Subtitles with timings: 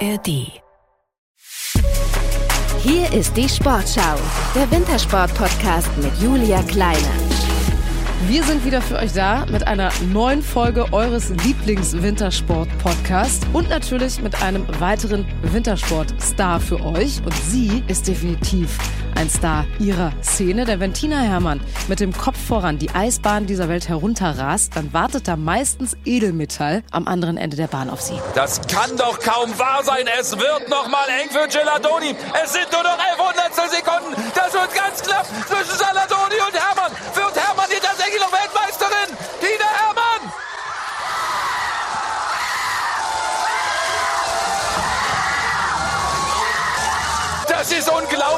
[0.00, 0.60] ARD.
[2.82, 4.16] Hier ist die Sportschau,
[4.54, 7.08] der Wintersport-Podcast mit Julia Kleine.
[8.26, 14.42] Wir sind wieder für euch da mit einer neuen Folge eures Lieblings-Wintersport-Podcasts und natürlich mit
[14.42, 17.22] einem weiteren Wintersport-Star für euch.
[17.24, 18.76] Und sie ist definitiv
[19.16, 20.64] ein Star ihrer Szene.
[20.64, 25.28] Denn wenn Tina Hermann mit dem Kopf voran die Eisbahn dieser Welt herunterrast, dann wartet
[25.28, 28.18] da meistens Edelmetall am anderen Ende der Bahn auf sie.
[28.34, 30.06] Das kann doch kaum wahr sein.
[30.18, 32.14] Es wird noch mal eng für Gelatoni.
[32.42, 34.22] Es sind nur noch 11 Hundertstel Sekunden.
[34.34, 36.92] Das wird ganz knapp zwischen Gelatoni und Hermann.
[37.14, 38.45] Wird Hermann die tatsächlich noch Weltmeisterin?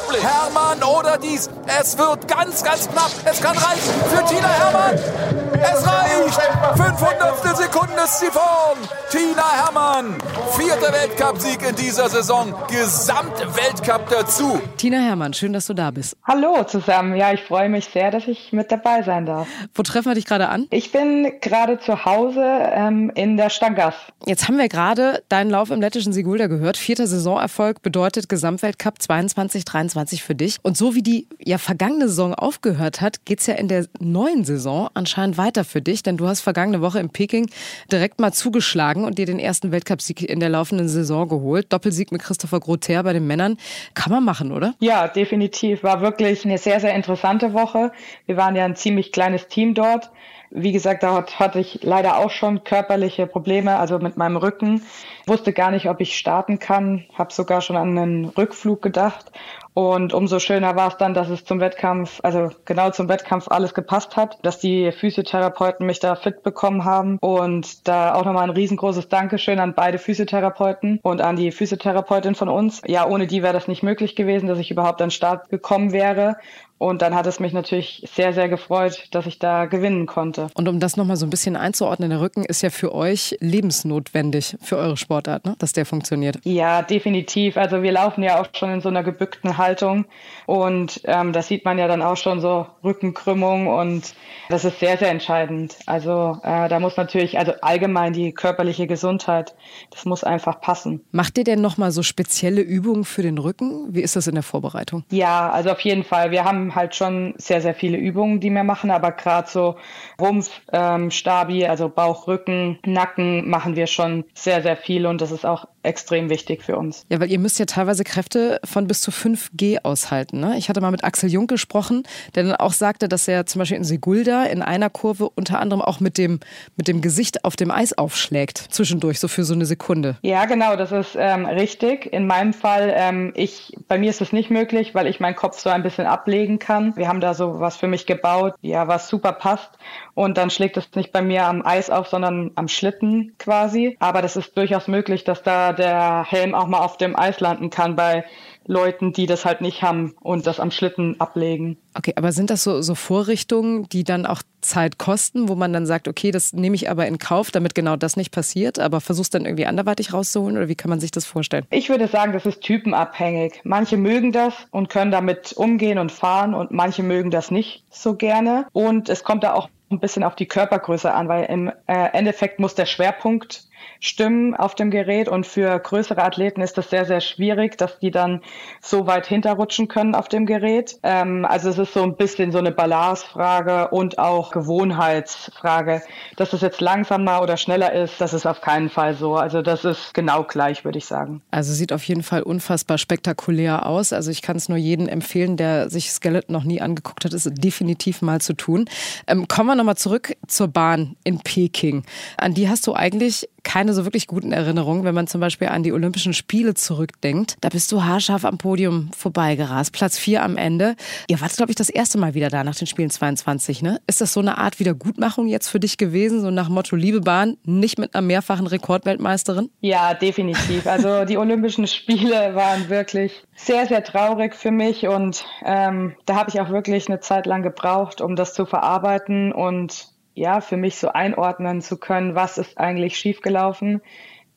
[0.09, 0.23] Unglaublich.
[0.23, 1.49] Hermann oder dies.
[1.79, 3.11] Es wird ganz, ganz knapp.
[3.25, 5.48] Es kann reichen für Tina Hermann.
[5.61, 6.39] Es reicht.
[6.77, 8.77] 500 Sekunden ist sie vorn.
[9.11, 10.15] Tina Hermann.
[10.55, 12.53] Vierter Weltcupsieg in dieser Saison.
[12.69, 14.61] Gesamtweltcup dazu.
[14.77, 16.15] Tina Hermann, schön, dass du da bist.
[16.23, 17.15] Hallo zusammen.
[17.15, 19.47] Ja, ich freue mich sehr, dass ich mit dabei sein darf.
[19.73, 20.67] Wo treffen wir dich gerade an?
[20.69, 23.95] Ich bin gerade zu Hause ähm, in der Stangas.
[24.25, 26.77] Jetzt haben wir gerade deinen Lauf im lettischen Sigulda gehört.
[26.77, 30.57] Vierter Saisonerfolg bedeutet Gesamtweltcup 22, 23 für dich.
[30.61, 34.89] Und so wie die ja vergangene Saison aufgehört hat, geht's ja in der neuen Saison
[34.93, 37.49] anscheinend weiter für dich, denn du hast vergangene Woche in Peking
[37.91, 41.73] direkt mal zugeschlagen und dir den ersten Weltcupsieg in der laufenden Saison geholt.
[41.73, 43.57] Doppelsieg mit Christopher Grother bei den Männern.
[43.95, 44.75] Kann man machen, oder?
[44.79, 45.83] Ja, definitiv.
[45.83, 47.91] War wirklich eine sehr, sehr interessante Woche.
[48.25, 50.11] Wir waren ja ein ziemlich kleines Team dort.
[50.51, 54.81] Wie gesagt, dort hatte ich leider auch schon körperliche Probleme, also mit meinem Rücken.
[55.27, 59.31] Wusste gar nicht, ob ich starten kann, habe sogar schon an einen Rückflug gedacht.
[59.73, 63.73] Und umso schöner war es dann, dass es zum Wettkampf, also genau zum Wettkampf alles
[63.73, 67.17] gepasst hat, dass die Physiotherapeuten mich da fit bekommen haben.
[67.19, 72.49] Und da auch nochmal ein riesengroßes Dankeschön an beide Physiotherapeuten und an die Physiotherapeutin von
[72.49, 72.81] uns.
[72.85, 75.91] Ja, ohne die wäre das nicht möglich gewesen, dass ich überhaupt an den Start gekommen
[75.91, 76.37] wäre.
[76.79, 80.47] Und dann hat es mich natürlich sehr, sehr gefreut, dass ich da gewinnen konnte.
[80.55, 84.57] Und um das nochmal so ein bisschen einzuordnen, der Rücken ist ja für euch lebensnotwendig
[84.61, 85.55] für eure Sportart, ne?
[85.59, 86.39] dass der funktioniert.
[86.45, 87.57] Ja, definitiv.
[87.57, 90.05] Also wir laufen ja auch schon in so einer gebückten Haltung
[90.45, 94.13] und ähm, das sieht man ja dann auch schon so Rückenkrümmung und
[94.47, 95.75] das ist sehr, sehr entscheidend.
[95.85, 99.53] Also äh, da muss natürlich, also allgemein die körperliche Gesundheit,
[99.91, 101.01] das muss einfach passen.
[101.11, 103.93] Macht ihr denn nochmal so spezielle Übungen für den Rücken?
[103.93, 105.03] Wie ist das in der Vorbereitung?
[105.11, 106.31] Ja, also auf jeden Fall.
[106.31, 109.75] Wir haben halt schon sehr, sehr viele Übungen, die wir machen, aber gerade so
[110.19, 115.31] Rumpf, ähm, Stabi, also Bauch, Rücken, Nacken machen wir schon sehr, sehr viel und das
[115.31, 117.05] ist auch extrem wichtig für uns.
[117.09, 120.39] Ja, weil ihr müsst ja teilweise Kräfte von bis zu 5G aushalten.
[120.39, 120.55] Ne?
[120.57, 122.03] Ich hatte mal mit Axel Jung gesprochen,
[122.35, 125.81] der dann auch sagte, dass er zum Beispiel in Sigulda in einer Kurve unter anderem
[125.81, 126.39] auch mit dem,
[126.75, 130.17] mit dem Gesicht auf dem Eis aufschlägt, zwischendurch, so für so eine Sekunde.
[130.21, 132.11] Ja, genau, das ist ähm, richtig.
[132.11, 135.59] In meinem Fall, ähm, ich, bei mir ist es nicht möglich, weil ich meinen Kopf
[135.59, 136.95] so ein bisschen ablegen kann.
[136.95, 139.71] Wir haben da so was für mich gebaut, ja, was super passt.
[140.13, 143.95] Und dann schlägt es nicht bei mir am Eis auf, sondern am Schlitten quasi.
[143.99, 147.69] Aber das ist durchaus möglich, dass da der Helm auch mal auf dem Eis landen
[147.69, 148.25] kann bei
[148.69, 151.77] Leuten, die das halt nicht haben und das am Schlitten ablegen.
[151.95, 155.87] Okay, aber sind das so, so Vorrichtungen, die dann auch Zeit kosten, wo man dann
[155.87, 159.33] sagt, okay, das nehme ich aber in Kauf, damit genau das nicht passiert, aber versuchst
[159.33, 161.65] dann irgendwie anderweitig rauszuholen oder wie kann man sich das vorstellen?
[161.71, 163.61] Ich würde sagen, das ist typenabhängig.
[163.63, 168.13] Manche mögen das und können damit umgehen und fahren und manche mögen das nicht so
[168.13, 168.67] gerne.
[168.71, 172.59] Und es kommt da auch ein bisschen auf die Körpergröße an, weil im äh, Endeffekt
[172.59, 173.67] muss der Schwerpunkt
[173.99, 178.11] stimmen auf dem Gerät und für größere Athleten ist das sehr, sehr schwierig, dass die
[178.11, 178.41] dann
[178.81, 180.97] so weit hinterrutschen können auf dem Gerät.
[181.03, 186.01] Ähm, also es ist so ein bisschen so eine Balancefrage und auch Gewohnheitsfrage.
[186.37, 189.35] Dass es jetzt langsamer oder schneller ist, das ist auf keinen Fall so.
[189.35, 191.41] Also das ist genau gleich, würde ich sagen.
[191.51, 194.13] Also sieht auf jeden Fall unfassbar spektakulär aus.
[194.13, 197.49] Also ich kann es nur jedem empfehlen, der sich Skeleton noch nie angeguckt hat, ist
[197.63, 198.85] definitiv mal zu tun.
[199.27, 202.03] Ähm, kommen wir nochmal zurück zur Bahn in Peking.
[202.37, 205.83] An die hast du eigentlich keine so wirklich guten Erinnerungen, wenn man zum Beispiel an
[205.83, 207.57] die Olympischen Spiele zurückdenkt.
[207.61, 209.93] Da bist du haarscharf am Podium vorbeigerast.
[209.93, 210.95] Platz vier am Ende.
[211.27, 213.99] Ihr wart, glaube ich, das erste Mal wieder da nach den Spielen 22, ne?
[214.07, 216.41] Ist das so eine Art Wiedergutmachung jetzt für dich gewesen?
[216.41, 219.69] So nach Motto, liebe Bahn, nicht mit einer mehrfachen Rekordweltmeisterin?
[219.81, 220.87] Ja, definitiv.
[220.87, 226.49] Also die Olympischen Spiele waren wirklich sehr, sehr traurig für mich und ähm, da habe
[226.49, 230.07] ich auch wirklich eine Zeit lang gebraucht, um das zu verarbeiten und
[230.39, 234.01] ja, für mich so einordnen zu können, was ist eigentlich schiefgelaufen,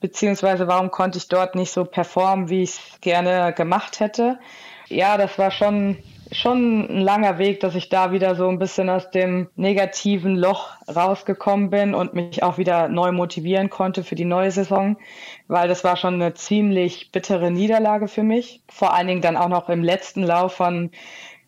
[0.01, 4.39] beziehungsweise warum konnte ich dort nicht so performen, wie ich es gerne gemacht hätte.
[4.89, 5.99] Ja, das war schon
[6.31, 10.71] schon ein langer Weg, dass ich da wieder so ein bisschen aus dem negativen Loch
[10.89, 14.97] rausgekommen bin und mich auch wieder neu motivieren konnte für die neue Saison,
[15.47, 18.63] weil das war schon eine ziemlich bittere Niederlage für mich.
[18.71, 20.91] Vor allen Dingen dann auch noch im letzten Lauf von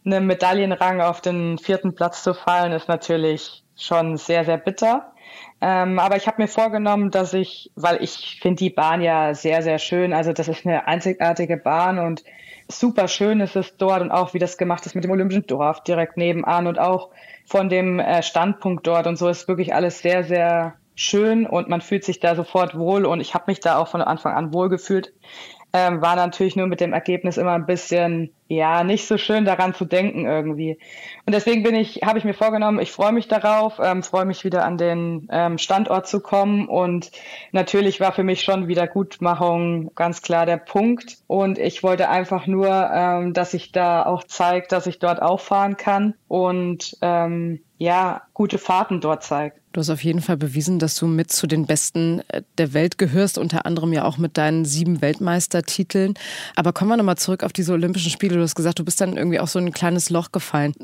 [0.04, 5.12] einem Medaillenrang auf den vierten Platz zu fallen, ist natürlich schon sehr, sehr bitter.
[5.60, 9.62] Ähm, aber ich habe mir vorgenommen, dass ich, weil ich finde die Bahn ja sehr,
[9.62, 10.12] sehr schön.
[10.12, 12.24] Also das ist eine einzigartige Bahn und
[12.68, 15.82] super schön ist es dort und auch wie das gemacht ist mit dem Olympischen Dorf
[15.82, 17.10] direkt nebenan und auch
[17.44, 21.80] von dem äh, Standpunkt dort und so ist wirklich alles sehr, sehr schön und man
[21.80, 24.68] fühlt sich da sofort wohl und ich habe mich da auch von Anfang an wohl
[24.68, 25.12] gefühlt
[25.74, 29.74] ähm, war natürlich nur mit dem Ergebnis immer ein bisschen, ja, nicht so schön daran
[29.74, 30.78] zu denken irgendwie.
[31.26, 34.44] Und deswegen bin ich, habe ich mir vorgenommen, ich freue mich darauf, ähm, freue mich
[34.44, 37.10] wieder an den ähm, Standort zu kommen und
[37.50, 42.68] natürlich war für mich schon Wiedergutmachung ganz klar der Punkt und ich wollte einfach nur,
[42.94, 48.22] ähm, dass ich da auch zeige, dass ich dort auch fahren kann und ähm, ja,
[48.32, 49.56] gute Fahrten dort zeige.
[49.74, 52.96] Du hast auf jeden Fall bewiesen, dass du mit zu den Besten äh, der Welt
[52.96, 56.14] gehörst, unter anderem ja auch mit deinen sieben Weltmeistertiteln.
[56.54, 58.36] Aber kommen wir nochmal zurück auf diese Olympischen Spiele.
[58.36, 60.74] Du hast gesagt, du bist dann irgendwie auch so ein kleines Loch gefallen.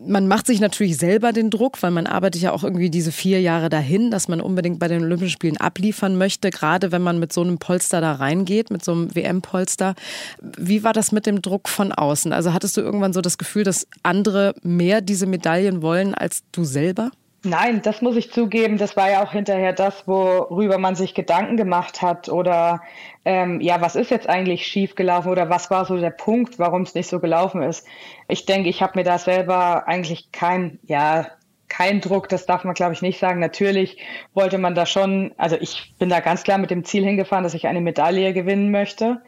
[0.00, 3.42] Man macht sich natürlich selber den Druck, weil man arbeitet ja auch irgendwie diese vier
[3.42, 7.34] Jahre dahin, dass man unbedingt bei den Olympischen Spielen abliefern möchte, gerade wenn man mit
[7.34, 9.94] so einem Polster da reingeht, mit so einem WM-Polster.
[10.40, 12.32] Wie war das mit dem Druck von außen?
[12.32, 16.64] Also hattest du irgendwann so das Gefühl, dass andere mehr diese Medaillen wollen als du
[16.64, 17.10] selber?
[17.48, 18.76] Nein, das muss ich zugeben.
[18.78, 22.28] Das war ja auch hinterher das, worüber man sich Gedanken gemacht hat.
[22.28, 22.82] Oder
[23.24, 26.94] ähm, ja, was ist jetzt eigentlich schiefgelaufen oder was war so der Punkt, warum es
[26.94, 27.86] nicht so gelaufen ist?
[28.28, 31.26] Ich denke, ich habe mir da selber eigentlich kein, ja,
[31.68, 33.40] kein Druck, das darf man, glaube ich, nicht sagen.
[33.40, 33.98] Natürlich
[34.34, 37.54] wollte man da schon, also ich bin da ganz klar mit dem Ziel hingefahren, dass
[37.54, 39.22] ich eine Medaille gewinnen möchte.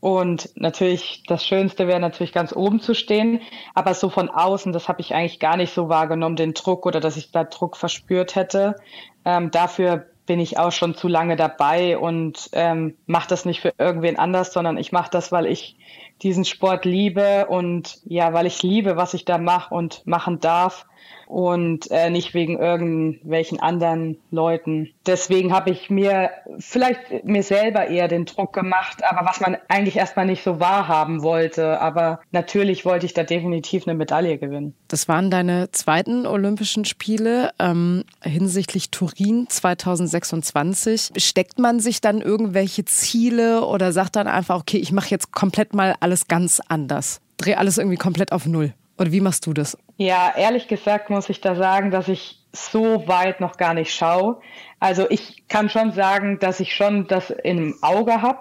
[0.00, 3.40] Und natürlich, das Schönste wäre natürlich ganz oben zu stehen.
[3.74, 7.00] Aber so von außen, das habe ich eigentlich gar nicht so wahrgenommen, den Druck oder
[7.00, 8.76] dass ich da Druck verspürt hätte.
[9.24, 13.74] Ähm, dafür bin ich auch schon zu lange dabei und ähm, mache das nicht für
[13.78, 15.76] irgendwen anders, sondern ich mache das, weil ich
[16.22, 20.86] diesen Sport liebe und ja, weil ich liebe, was ich da mache und machen darf
[21.30, 24.90] und äh, nicht wegen irgendwelchen anderen Leuten.
[25.06, 29.96] Deswegen habe ich mir vielleicht mir selber eher den Druck gemacht, aber was man eigentlich
[29.96, 31.80] erstmal nicht so wahrhaben wollte.
[31.80, 34.74] Aber natürlich wollte ich da definitiv eine Medaille gewinnen.
[34.88, 41.12] Das waren deine zweiten Olympischen Spiele ähm, hinsichtlich Turin 2026.
[41.16, 45.74] Steckt man sich dann irgendwelche Ziele oder sagt dann einfach, okay, ich mache jetzt komplett
[45.74, 47.20] mal alles ganz anders?
[47.36, 48.74] Dreh alles irgendwie komplett auf Null.
[49.00, 49.78] Oder wie machst du das?
[49.96, 54.40] Ja, ehrlich gesagt muss ich da sagen, dass ich so weit noch gar nicht schaue.
[54.78, 58.40] Also ich kann schon sagen, dass ich schon das im Auge habe,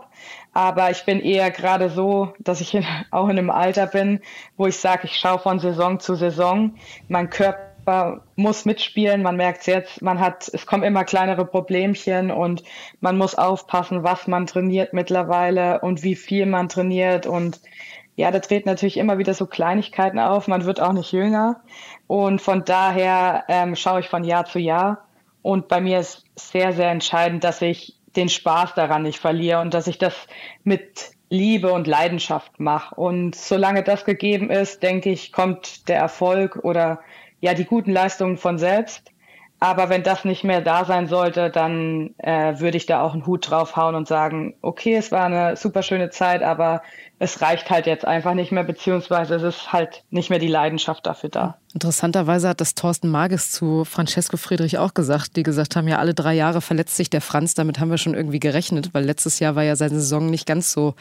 [0.54, 4.20] aber ich bin eher gerade so, dass ich in, auch in einem Alter bin,
[4.58, 6.76] wo ich sage, ich schaue von Saison zu Saison.
[7.08, 9.24] Mein Körper muss mitspielen.
[9.24, 12.64] Man merkt jetzt, man hat, es kommen immer kleinere Problemchen und
[13.00, 17.62] man muss aufpassen, was man trainiert mittlerweile und wie viel man trainiert und
[18.20, 20.50] ja, da treten natürlich immer wieder so Kleinigkeiten auf.
[20.50, 21.62] Man wird auch nicht jünger.
[22.06, 25.08] Und von daher ähm, schaue ich von Jahr zu Jahr.
[25.42, 29.74] Und bei mir ist sehr, sehr entscheidend, dass ich den Spaß daran nicht verliere und
[29.74, 30.28] dass ich das
[30.66, 32.94] mit Liebe und Leidenschaft mache.
[32.96, 37.00] Und solange das gegeben ist, denke ich, kommt der Erfolg oder
[37.40, 39.14] ja die guten Leistungen von selbst.
[39.62, 43.26] Aber wenn das nicht mehr da sein sollte, dann äh, würde ich da auch einen
[43.26, 46.82] Hut draufhauen und sagen, okay, es war eine super schöne Zeit, aber
[47.20, 51.06] es reicht halt jetzt einfach nicht mehr, beziehungsweise es ist halt nicht mehr die Leidenschaft
[51.06, 51.58] dafür da.
[51.72, 56.16] Interessanterweise hat das Thorsten Mages zu Francesco Friedrich auch gesagt, die gesagt haben, ja, alle
[56.16, 59.56] drei Jahre verletzt sich der Franz, damit haben wir schon irgendwie gerechnet, weil letztes Jahr
[59.56, 60.96] war ja seine Saison nicht ganz so,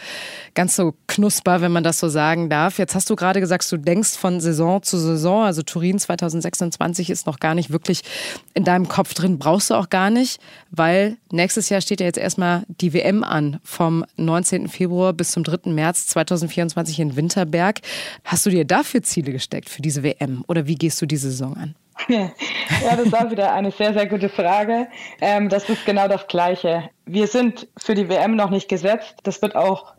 [0.53, 2.79] ganz so knusper, wenn man das so sagen darf.
[2.79, 7.27] Jetzt hast du gerade gesagt, du denkst von Saison zu Saison, also Turin 2026 ist
[7.27, 8.03] noch gar nicht wirklich
[8.53, 10.39] in deinem Kopf drin, brauchst du auch gar nicht,
[10.71, 14.69] weil nächstes Jahr steht ja jetzt erstmal die WM an, vom 19.
[14.69, 15.71] Februar bis zum 3.
[15.71, 17.81] März 2024 in Winterberg.
[18.25, 21.57] Hast du dir dafür Ziele gesteckt für diese WM oder wie gehst du die Saison
[21.57, 21.75] an?
[22.83, 24.89] Ja, das war wieder eine sehr, sehr gute Frage.
[25.21, 26.91] Ähm, das ist genau das Gleiche.
[27.07, 29.17] Wir sind für die WM noch nicht gesetzt.
[29.25, 29.95] Das wird auch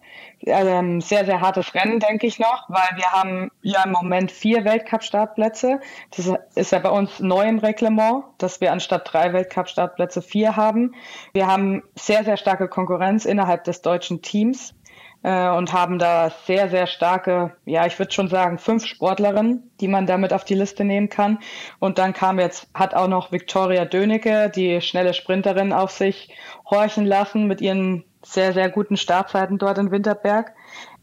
[0.46, 4.63] ähm, sehr, sehr hartes Rennen, denke ich noch, weil wir haben ja im Moment vier
[4.63, 5.80] Weltcup-Startplätze.
[6.16, 10.96] Das ist ja bei uns neu im Reglement, dass wir anstatt drei Weltcup-Startplätze vier haben.
[11.34, 14.74] Wir haben sehr, sehr starke Konkurrenz innerhalb des deutschen Teams
[15.23, 19.88] äh, und haben da sehr, sehr starke, ja, ich würde schon sagen, fünf Sportlerinnen, die
[19.88, 21.39] man damit auf die Liste nehmen kann.
[21.79, 26.33] Und dann kam jetzt, hat auch noch Viktoria Dönecke, die schnelle Sprinterin, auf sich
[26.69, 30.53] horchen lassen mit ihren sehr, sehr guten Startzeiten dort in Winterberg,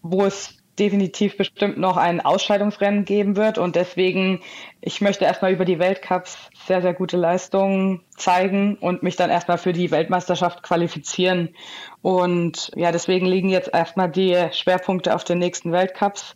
[0.03, 3.59] wo es definitiv bestimmt noch ein Ausscheidungsrennen geben wird.
[3.59, 4.41] Und deswegen,
[4.81, 9.59] ich möchte erstmal über die Weltcups sehr, sehr gute Leistungen zeigen und mich dann erstmal
[9.59, 11.55] für die Weltmeisterschaft qualifizieren.
[12.03, 16.36] Und ja, deswegen liegen jetzt erstmal die Schwerpunkte auf den nächsten Weltcups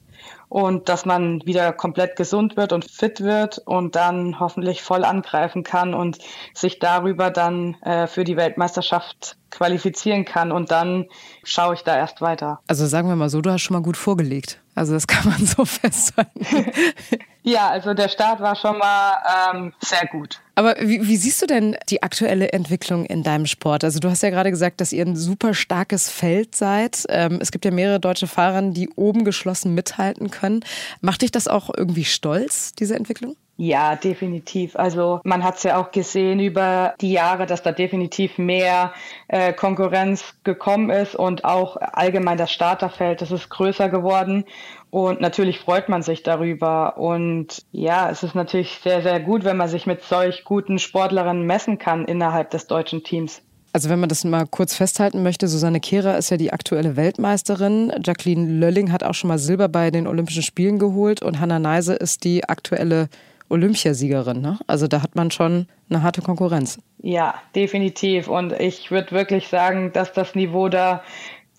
[0.51, 5.63] und dass man wieder komplett gesund wird und fit wird und dann hoffentlich voll angreifen
[5.63, 6.19] kann und
[6.55, 11.07] sich darüber dann äh, für die Weltmeisterschaft qualifizieren kann und dann
[11.45, 12.59] schaue ich da erst weiter.
[12.67, 14.61] Also sagen wir mal so, du hast schon mal gut vorgelegt.
[14.75, 16.45] Also das kann man so festhalten.
[17.43, 19.19] ja, also der Start war schon mal
[19.53, 20.41] ähm, sehr gut.
[20.61, 23.83] Aber wie, wie, siehst du denn die aktuelle Entwicklung in deinem Sport?
[23.83, 27.07] Also du hast ja gerade gesagt, dass ihr ein super starkes Feld seid.
[27.09, 30.63] Ähm, es gibt ja mehrere deutsche Fahrer, die oben geschlossen mithalten können.
[31.01, 33.37] Macht dich das auch irgendwie stolz, diese Entwicklung?
[33.63, 34.75] Ja, definitiv.
[34.77, 38.93] Also man hat es ja auch gesehen über die Jahre, dass da definitiv mehr
[39.29, 44.45] äh, Konkurrenz gekommen ist und auch allgemein das Starterfeld, das ist größer geworden.
[44.91, 46.99] Und natürlich freut man sich darüber.
[46.99, 51.47] Und ja, es ist natürlich sehr, sehr gut, wenn man sich mit solch guten Sportlerinnen
[51.47, 53.43] messen kann innerhalb des deutschen Teams.
[53.73, 57.93] Also wenn man das mal kurz festhalten möchte, Susanne Kehrer ist ja die aktuelle Weltmeisterin.
[58.05, 61.95] Jacqueline Lölling hat auch schon mal Silber bei den Olympischen Spielen geholt und Hanna Neise
[61.95, 63.09] ist die aktuelle
[63.49, 64.41] Olympiasiegerin.
[64.41, 64.59] Ne?
[64.67, 66.79] Also da hat man schon eine harte Konkurrenz.
[66.99, 68.27] Ja, definitiv.
[68.27, 71.03] Und ich würde wirklich sagen, dass das Niveau da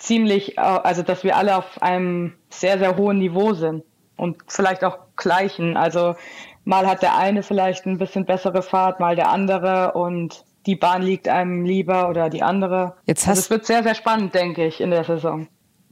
[0.01, 3.83] ziemlich, also dass wir alle auf einem sehr, sehr hohen Niveau sind
[4.17, 5.77] und vielleicht auch gleichen.
[5.77, 6.15] Also
[6.65, 11.01] mal hat der eine vielleicht ein bisschen bessere Fahrt, mal der andere und die Bahn
[11.01, 12.95] liegt einem lieber oder die andere.
[13.05, 15.47] Jetzt hast also es wird sehr, sehr spannend, denke ich, in der Saison.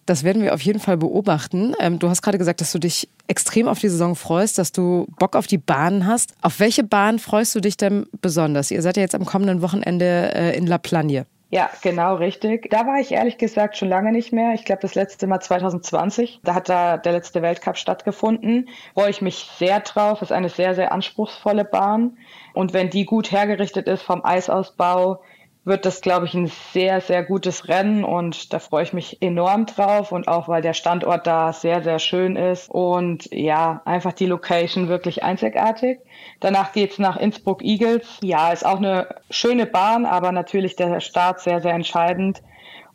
[0.06, 1.76] Das werden wir auf jeden Fall beobachten.
[1.80, 5.06] Ähm, du hast gerade gesagt, dass du dich extrem auf die Saison freust, dass du
[5.20, 6.34] Bock auf die Bahnen hast.
[6.42, 8.72] Auf welche Bahn freust du dich denn besonders?
[8.72, 11.28] Ihr seid ja jetzt am kommenden Wochenende äh, in La Plagne.
[11.52, 12.70] Ja, genau, richtig.
[12.70, 14.54] Da war ich ehrlich gesagt schon lange nicht mehr.
[14.54, 16.42] Ich glaube, das letzte Mal 2020.
[16.44, 18.70] Da hat da der letzte Weltcup stattgefunden.
[18.94, 20.22] Freue ich mich sehr drauf.
[20.22, 22.18] Ist eine sehr, sehr anspruchsvolle Bahn.
[22.54, 25.24] Und wenn die gut hergerichtet ist vom Eisausbau,
[25.66, 29.66] wird das, glaube ich, ein sehr, sehr gutes Rennen und da freue ich mich enorm
[29.66, 34.26] drauf und auch, weil der Standort da sehr, sehr schön ist und ja, einfach die
[34.26, 36.00] Location wirklich einzigartig.
[36.40, 38.20] Danach geht's nach Innsbruck Eagles.
[38.24, 42.42] Ja, ist auch eine schöne Bahn, aber natürlich der Start sehr, sehr entscheidend.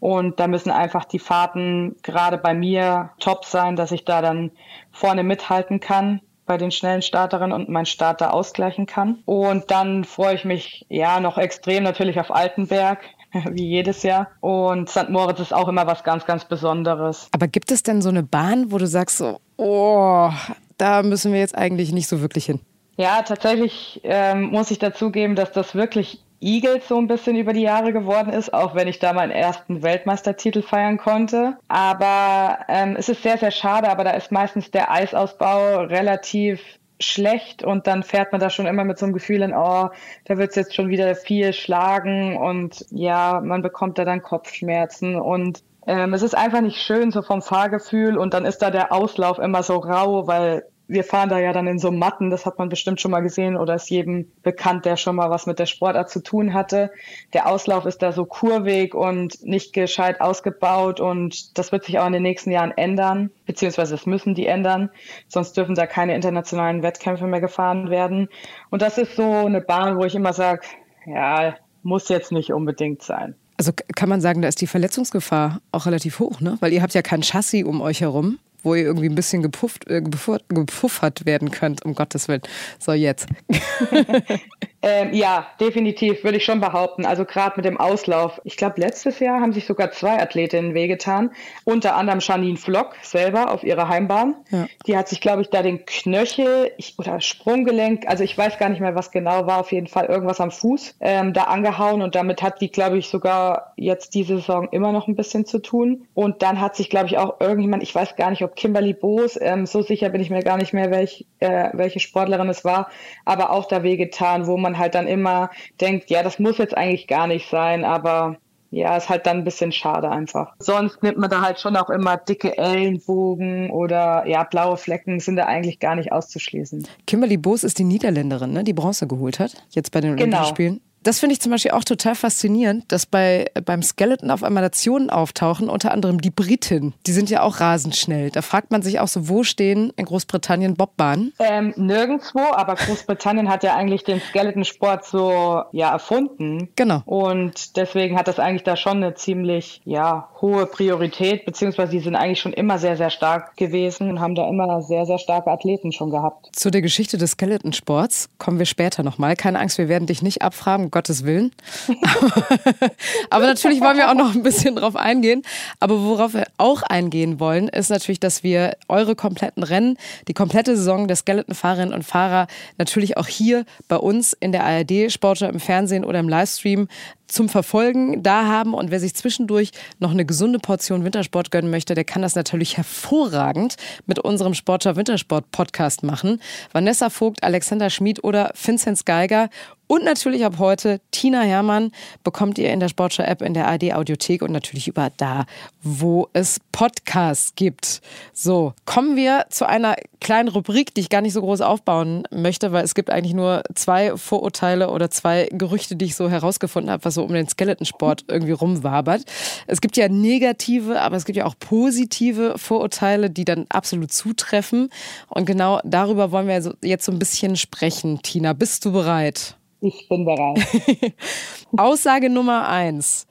[0.00, 4.50] Und da müssen einfach die Fahrten gerade bei mir top sein, dass ich da dann
[4.90, 9.22] vorne mithalten kann bei den schnellen Starterinnen und mein Starter ausgleichen kann.
[9.24, 13.00] Und dann freue ich mich ja noch extrem natürlich auf Altenberg
[13.50, 14.28] wie jedes Jahr.
[14.40, 15.08] Und St.
[15.08, 17.28] Moritz ist auch immer was ganz, ganz Besonderes.
[17.32, 20.30] Aber gibt es denn so eine Bahn, wo du sagst, so, oh,
[20.78, 22.60] da müssen wir jetzt eigentlich nicht so wirklich hin?
[22.96, 27.62] Ja, tatsächlich ähm, muss ich dazugeben, dass das wirklich Eagles so ein bisschen über die
[27.62, 31.56] Jahre geworden ist, auch wenn ich da meinen ersten Weltmeistertitel feiern konnte.
[31.68, 36.60] Aber ähm, es ist sehr, sehr schade, aber da ist meistens der Eisausbau relativ
[37.00, 39.88] schlecht und dann fährt man da schon immer mit so einem Gefühl in, oh,
[40.26, 45.16] da wird es jetzt schon wieder viel schlagen und ja, man bekommt da dann Kopfschmerzen
[45.16, 48.92] und ähm, es ist einfach nicht schön so vom Fahrgefühl und dann ist da der
[48.92, 52.58] Auslauf immer so rau, weil wir fahren da ja dann in so Matten, das hat
[52.58, 55.66] man bestimmt schon mal gesehen oder ist jedem bekannt, der schon mal was mit der
[55.66, 56.90] Sportart zu tun hatte.
[57.32, 62.06] Der Auslauf ist da so kurvig und nicht gescheit ausgebaut und das wird sich auch
[62.06, 64.90] in den nächsten Jahren ändern, beziehungsweise es müssen die ändern,
[65.28, 68.28] sonst dürfen da keine internationalen Wettkämpfe mehr gefahren werden.
[68.70, 70.66] Und das ist so eine Bahn, wo ich immer sage,
[71.06, 73.34] ja, muss jetzt nicht unbedingt sein.
[73.56, 76.56] Also kann man sagen, da ist die Verletzungsgefahr auch relativ hoch, ne?
[76.60, 79.88] Weil ihr habt ja kein Chassis um euch herum wo ihr irgendwie ein bisschen gepufft,
[79.88, 82.42] äh, gepuffert werden könnt, um Gottes Willen.
[82.78, 83.26] So, jetzt.
[84.86, 87.06] ähm, ja, definitiv, würde ich schon behaupten.
[87.06, 88.38] Also gerade mit dem Auslauf.
[88.44, 91.30] Ich glaube, letztes Jahr haben sich sogar zwei Athletinnen wehgetan.
[91.64, 94.34] Unter anderem Janine Flock selber auf ihrer Heimbahn.
[94.50, 94.66] Ja.
[94.86, 98.80] Die hat sich, glaube ich, da den Knöchel oder Sprunggelenk, also ich weiß gar nicht
[98.80, 102.42] mehr, was genau war, auf jeden Fall irgendwas am Fuß ähm, da angehauen und damit
[102.42, 106.06] hat die, glaube ich, sogar jetzt diese Saison immer noch ein bisschen zu tun.
[106.12, 109.38] Und dann hat sich, glaube ich, auch irgendjemand, ich weiß gar nicht, ob Kimberly Boos,
[109.40, 112.90] ähm, so sicher bin ich mir gar nicht mehr, welch, äh, welche Sportlerin es war,
[113.24, 115.50] aber auch da wehgetan, wo man halt dann immer
[115.80, 118.36] denkt, ja, das muss jetzt eigentlich gar nicht sein, aber
[118.74, 120.52] ja, ist halt dann ein bisschen schade einfach.
[120.58, 125.36] Sonst nimmt man da halt schon auch immer dicke Ellenbogen oder ja, blaue Flecken sind
[125.36, 126.86] da eigentlich gar nicht auszuschließen.
[127.06, 130.44] Kimberly Boos ist die Niederländerin, ne, die Bronze geholt hat, jetzt bei den Olympischen genau.
[130.44, 130.80] Spielen.
[131.04, 135.10] Das finde ich zum Beispiel auch total faszinierend, dass bei, beim Skeleton auf einmal Nationen
[135.10, 136.94] auftauchen, unter anderem die Briten.
[137.06, 138.30] Die sind ja auch rasend schnell.
[138.30, 141.34] Da fragt man sich auch so, wo stehen in Großbritannien Bobbahnen?
[141.38, 146.70] Ähm, nirgendwo, aber Großbritannien hat ja eigentlich den Skeleton-Sport so ja, erfunden.
[146.74, 147.02] Genau.
[147.04, 152.16] Und deswegen hat das eigentlich da schon eine ziemlich ja, hohe Priorität, beziehungsweise die sind
[152.16, 155.92] eigentlich schon immer sehr, sehr stark gewesen und haben da immer sehr, sehr starke Athleten
[155.92, 156.48] schon gehabt.
[156.52, 159.36] Zu der Geschichte des Skeleton-Sports kommen wir später nochmal.
[159.36, 161.50] Keine Angst, wir werden dich nicht abfragen, Gottes Willen.
[163.30, 165.42] Aber natürlich wollen wir auch noch ein bisschen drauf eingehen.
[165.80, 169.98] Aber worauf wir auch eingehen wollen, ist natürlich, dass wir eure kompletten Rennen,
[170.28, 172.46] die komplette Saison der Skeleton-Fahrerinnen und Fahrer
[172.78, 176.86] natürlich auch hier bei uns in der ARD, Sportschau im Fernsehen oder im Livestream
[177.26, 178.74] zum Verfolgen da haben.
[178.74, 182.76] Und wer sich zwischendurch noch eine gesunde Portion Wintersport gönnen möchte, der kann das natürlich
[182.76, 183.76] hervorragend
[184.06, 186.40] mit unserem Sportschau Wintersport Podcast machen.
[186.72, 189.48] Vanessa Vogt, Alexander Schmid oder Vinzenz Geiger
[189.86, 194.50] und natürlich ab heute Tina Hermann bekommt ihr in der Sportschau-App, in der AD-Audiothek und
[194.50, 195.44] natürlich überall da,
[195.82, 198.00] wo es Podcasts gibt.
[198.32, 202.72] So, kommen wir zu einer kleinen Rubrik, die ich gar nicht so groß aufbauen möchte,
[202.72, 207.04] weil es gibt eigentlich nur zwei Vorurteile oder zwei Gerüchte, die ich so herausgefunden habe,
[207.04, 209.24] was so um den Skeletonsport irgendwie rumwabert.
[209.66, 214.90] Es gibt ja negative, aber es gibt ja auch positive Vorurteile, die dann absolut zutreffen.
[215.28, 218.20] Und genau darüber wollen wir jetzt so ein bisschen sprechen.
[218.22, 219.56] Tina, bist du bereit?
[219.80, 220.60] Ich bin bereit.
[221.76, 223.26] Aussage Nummer eins.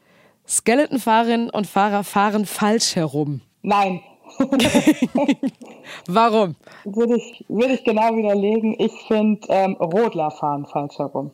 [0.48, 3.42] Skeletonfahrerinnen und Fahrer fahren falsch herum.
[3.62, 4.02] Nein.
[6.08, 6.56] Warum?
[6.84, 8.76] Würde ich, würde ich genau widerlegen.
[8.80, 11.32] Ich finde, ähm, Rodler fahren falsch herum.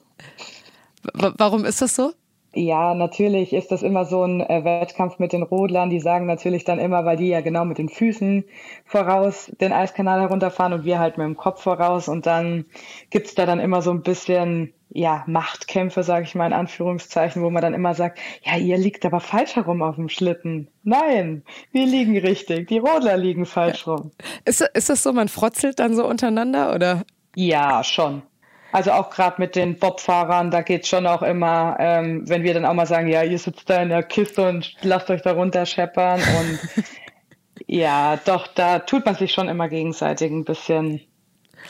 [1.13, 2.11] W warum ist das so?
[2.53, 5.91] Ja, natürlich ist das immer so ein äh, Wettkampf mit den Rodlern.
[5.91, 8.43] Die sagen natürlich dann immer, weil die ja genau mit den Füßen
[8.85, 12.07] voraus den Eiskanal herunterfahren und wir halt mit dem Kopf voraus.
[12.07, 12.65] Und dann
[13.11, 17.51] gibt's da dann immer so ein bisschen ja, Machtkämpfe, sage ich mal in Anführungszeichen, wo
[17.51, 20.67] man dann immer sagt, ja, ihr liegt aber falsch herum auf dem Schlitten.
[20.83, 24.11] Nein, wir liegen richtig, die Rodler liegen falsch rum.
[24.45, 27.03] Ist, ist das so, man frotzelt dann so untereinander oder?
[27.35, 28.23] Ja, schon.
[28.71, 32.65] Also auch gerade mit den Bobfahrern, da geht's schon auch immer, ähm, wenn wir dann
[32.65, 35.65] auch mal sagen, ja, ihr sitzt da in der Kiste und lasst euch da runter
[35.65, 36.59] scheppern und
[37.67, 41.01] ja, doch, da tut man sich schon immer gegenseitig ein bisschen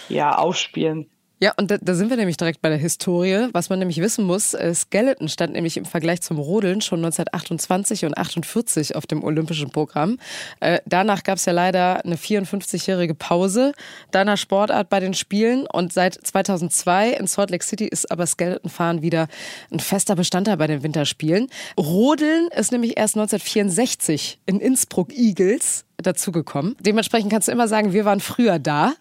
[0.09, 1.09] ja, ausspielen.
[1.41, 3.48] Ja, und da, da, sind wir nämlich direkt bei der Historie.
[3.53, 8.03] Was man nämlich wissen muss, äh, Skeleton stand nämlich im Vergleich zum Rodeln schon 1928
[8.03, 10.17] und 48 auf dem olympischen Programm.
[10.60, 13.71] Äh, danach gab es ja leider eine 54-jährige Pause
[14.12, 19.02] deiner Sportart bei den Spielen und seit 2002 in Salt Lake City ist aber Skeletonfahren
[19.02, 19.30] wieder
[19.71, 21.47] ein fester Bestandteil bei den Winterspielen.
[21.80, 26.75] Rodeln ist nämlich erst 1964 in Innsbruck Eagles dazugekommen.
[26.79, 28.93] Dementsprechend kannst du immer sagen, wir waren früher da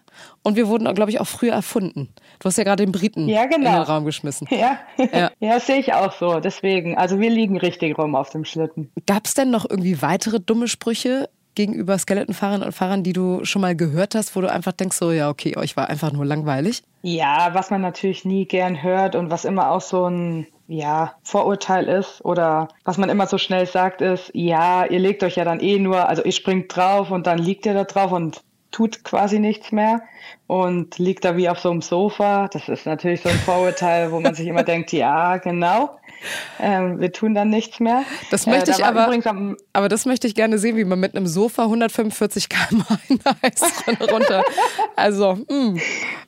[0.43, 2.09] und wir wurden, glaube ich, auch früher erfunden.
[2.39, 3.69] Du hast ja gerade den Briten ja, genau.
[3.69, 4.47] in den Raum geschmissen.
[4.51, 5.31] Ja, ja.
[5.39, 6.39] ja sehe ich auch so.
[6.39, 8.91] Deswegen, also wir liegen richtig rum auf dem Schlitten.
[9.05, 13.61] Gab es denn noch irgendwie weitere dumme Sprüche gegenüber Skeletonfahrern und Fahrern, die du schon
[13.61, 16.83] mal gehört hast, wo du einfach denkst, so ja, okay, euch war einfach nur langweilig?
[17.01, 21.87] Ja, was man natürlich nie gern hört und was immer auch so ein ja, Vorurteil
[21.87, 25.59] ist oder was man immer so schnell sagt ist, ja, ihr legt euch ja dann
[25.59, 29.39] eh nur, also ihr springt drauf und dann liegt ihr da drauf und tut quasi
[29.39, 30.01] nichts mehr
[30.45, 32.47] und liegt da wie auf so einem Sofa.
[32.49, 35.97] Das ist natürlich so ein Vorurteil, wo man sich immer denkt, ja, genau.
[36.59, 38.03] Ähm, wir tun dann nichts mehr.
[38.31, 41.15] Das möchte äh, da ich aber, aber das möchte ich gerne sehen, wie man mit
[41.15, 44.43] einem Sofa 145 km in der runter.
[44.95, 45.81] Also, mh, hm,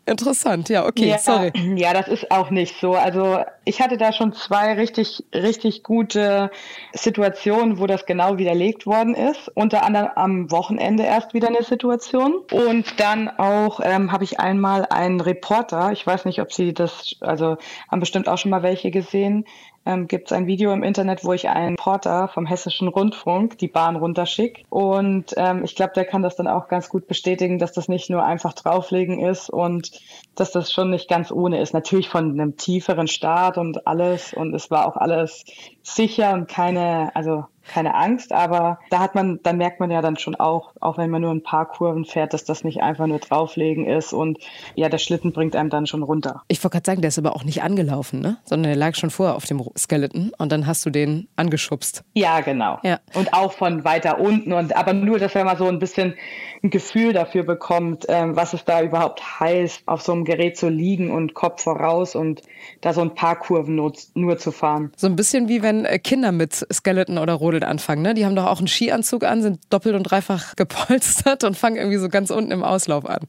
[0.05, 0.69] interessant.
[0.69, 1.51] Ja, okay, ja, sorry.
[1.75, 2.93] Ja, das ist auch nicht so.
[2.93, 6.49] Also, ich hatte da schon zwei richtig, richtig gute
[6.93, 9.49] Situationen, wo das genau widerlegt worden ist.
[9.53, 12.41] Unter anderem am Wochenende erst wieder eine Situation.
[12.51, 17.15] Und dann auch ähm, habe ich einmal einen Reporter, ich weiß nicht, ob Sie das,
[17.21, 17.57] also
[17.89, 19.45] haben bestimmt auch schon mal welche gesehen,
[19.85, 23.67] ähm, gibt es ein Video im Internet, wo ich einen Porter vom Hessischen Rundfunk die
[23.67, 24.61] Bahn runterschicke.
[24.69, 28.09] Und ähm, ich glaube, der kann das dann auch ganz gut bestätigen, dass das nicht
[28.09, 29.91] nur einfach drauflegen ist und
[30.35, 31.73] dass das schon nicht ganz ohne ist.
[31.73, 33.07] Natürlich von einem tieferen
[33.51, 34.33] Start und alles.
[34.33, 35.43] Und es war auch alles
[35.83, 40.17] sicher und keine, also keine Angst, aber da hat man, dann merkt man ja dann
[40.17, 43.19] schon auch, auch wenn man nur ein paar Kurven fährt, dass das nicht einfach nur
[43.19, 44.39] drauflegen ist und
[44.75, 46.43] ja, der Schlitten bringt einem dann schon runter.
[46.47, 48.37] Ich wollte gerade sagen, der ist aber auch nicht angelaufen, ne?
[48.45, 52.03] Sondern der lag schon vorher auf dem Skeleton und dann hast du den angeschubst.
[52.13, 52.79] Ja, genau.
[52.83, 52.99] Ja.
[53.13, 56.15] Und auch von weiter unten und aber nur, dass er mal so ein bisschen
[56.63, 60.69] ein Gefühl dafür bekommt, ähm, was es da überhaupt heißt, auf so einem Gerät zu
[60.69, 62.41] liegen und Kopf voraus und
[62.81, 64.91] da so ein paar Kurven nur, nur zu fahren.
[64.95, 68.13] So ein bisschen wie wenn äh, Kinder mit Skeleton oder Rodeln anfangen, ne?
[68.13, 71.97] Die haben doch auch einen Skianzug an, sind doppelt und dreifach gepolstert und fangen irgendwie
[71.97, 73.27] so ganz unten im Auslauf an.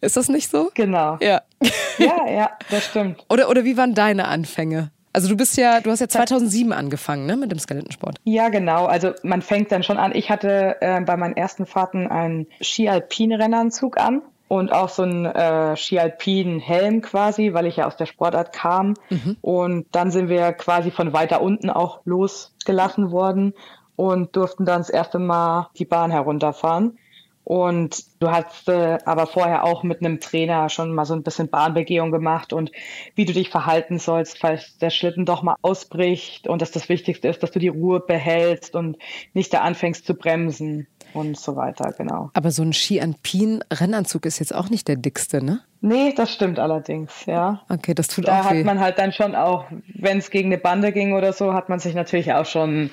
[0.00, 0.70] Ist das nicht so?
[0.74, 1.18] Genau.
[1.20, 1.42] Ja.
[1.98, 3.22] Ja, ja, das stimmt.
[3.28, 4.90] Oder, oder wie waren deine Anfänge?
[5.12, 8.16] Also du bist ja, du hast ja 2007 angefangen, ne, mit dem Skeletonsport.
[8.24, 8.86] Ja, genau.
[8.86, 10.12] Also man fängt dann schon an.
[10.14, 15.76] Ich hatte äh, bei meinen ersten Fahrten einen Ski-Alpin-Rennanzug an und auch so einen äh,
[15.76, 18.94] Ski-Alpin-Helm quasi, weil ich ja aus der Sportart kam.
[19.08, 19.36] Mhm.
[19.42, 23.54] Und dann sind wir quasi von weiter unten auch losgelassen worden
[23.94, 26.98] und durften dann das erste Mal die Bahn herunterfahren.
[27.44, 31.48] Und du hast äh, aber vorher auch mit einem Trainer schon mal so ein bisschen
[31.48, 32.72] Bahnbegehung gemacht und
[33.14, 37.28] wie du dich verhalten sollst, falls der Schlitten doch mal ausbricht und dass das Wichtigste
[37.28, 38.98] ist, dass du die Ruhe behältst und
[39.32, 42.30] nicht da anfängst zu bremsen und so weiter, genau.
[42.34, 45.60] Aber so ein Ski-Alpin-Rennanzug ist jetzt auch nicht der dickste, ne?
[45.80, 47.62] Nee, das stimmt allerdings, ja.
[47.68, 48.48] Okay, das tut da auch weh.
[48.48, 51.54] Da hat man halt dann schon auch, wenn es gegen eine Bande ging oder so,
[51.54, 52.90] hat man sich natürlich auch schon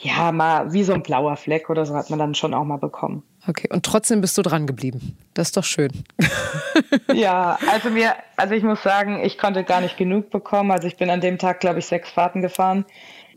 [0.00, 2.76] ja, mal wie so ein blauer Fleck oder so hat man dann schon auch mal
[2.76, 3.24] bekommen.
[3.48, 5.16] Okay, und trotzdem bist du dran geblieben.
[5.34, 5.90] Das ist doch schön.
[7.12, 10.70] ja, also mir, also ich muss sagen, ich konnte gar nicht genug bekommen.
[10.70, 12.84] Also ich bin an dem Tag, glaube ich, sechs Fahrten gefahren.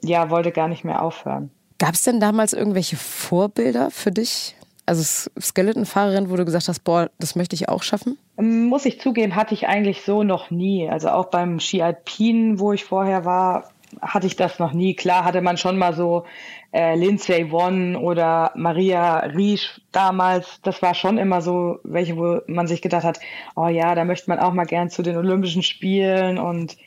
[0.04, 1.50] Ja, wollte gar nicht mehr aufhören.
[1.82, 4.56] Gab es denn damals irgendwelche Vorbilder für dich?
[4.86, 5.02] Also
[5.41, 8.20] Skeletonfahrerin, wo du gesagt hast, boah, das möchte ich auch schaffen?
[8.38, 10.88] Muss ich zugeben, hatte ich eigentlich so noch nie.
[10.88, 14.94] Also auch beim Ski Alpin, wo ich vorher war, hatte ich das noch nie.
[14.94, 16.26] Klar hatte man schon mal so
[16.72, 20.60] äh, Lindsay Won oder Maria Riesch damals.
[20.62, 23.20] Das war schon immer so welche, wo man sich gedacht hat,
[23.56, 26.78] oh ja, da möchte man auch mal gern zu den Olympischen Spielen und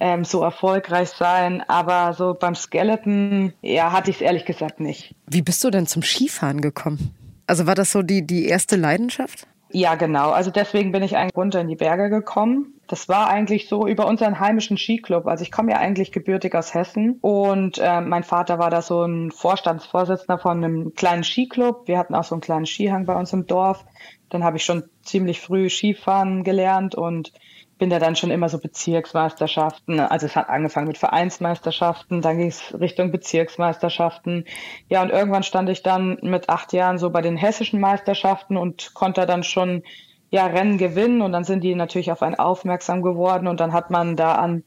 [0.00, 1.62] ähm, so erfolgreich sein.
[1.68, 5.14] Aber so beim Skeleton, ja, hatte ich es ehrlich gesagt nicht.
[5.26, 7.14] Wie bist du denn zum Skifahren gekommen?
[7.46, 9.46] Also war das so die, die erste Leidenschaft?
[9.70, 10.30] Ja, genau.
[10.30, 12.74] Also deswegen bin ich eigentlich runter in die Berge gekommen.
[12.86, 15.26] Das war eigentlich so über unseren heimischen Skiclub.
[15.26, 19.02] Also ich komme ja eigentlich gebürtig aus Hessen und äh, mein Vater war da so
[19.02, 21.88] ein Vorstandsvorsitzender von einem kleinen Skiclub.
[21.88, 23.84] Wir hatten auch so einen kleinen Skihang bei uns im Dorf.
[24.30, 27.32] Dann habe ich schon ziemlich früh Skifahren gelernt und
[27.78, 30.00] bin da dann schon immer so Bezirksmeisterschaften.
[30.00, 34.44] Also es hat angefangen mit Vereinsmeisterschaften, dann ging es Richtung Bezirksmeisterschaften.
[34.88, 38.94] Ja, und irgendwann stand ich dann mit acht Jahren so bei den hessischen Meisterschaften und
[38.94, 39.82] konnte dann schon
[40.30, 43.90] ja Rennen gewinnen und dann sind die natürlich auf einen aufmerksam geworden und dann hat
[43.90, 44.64] man da an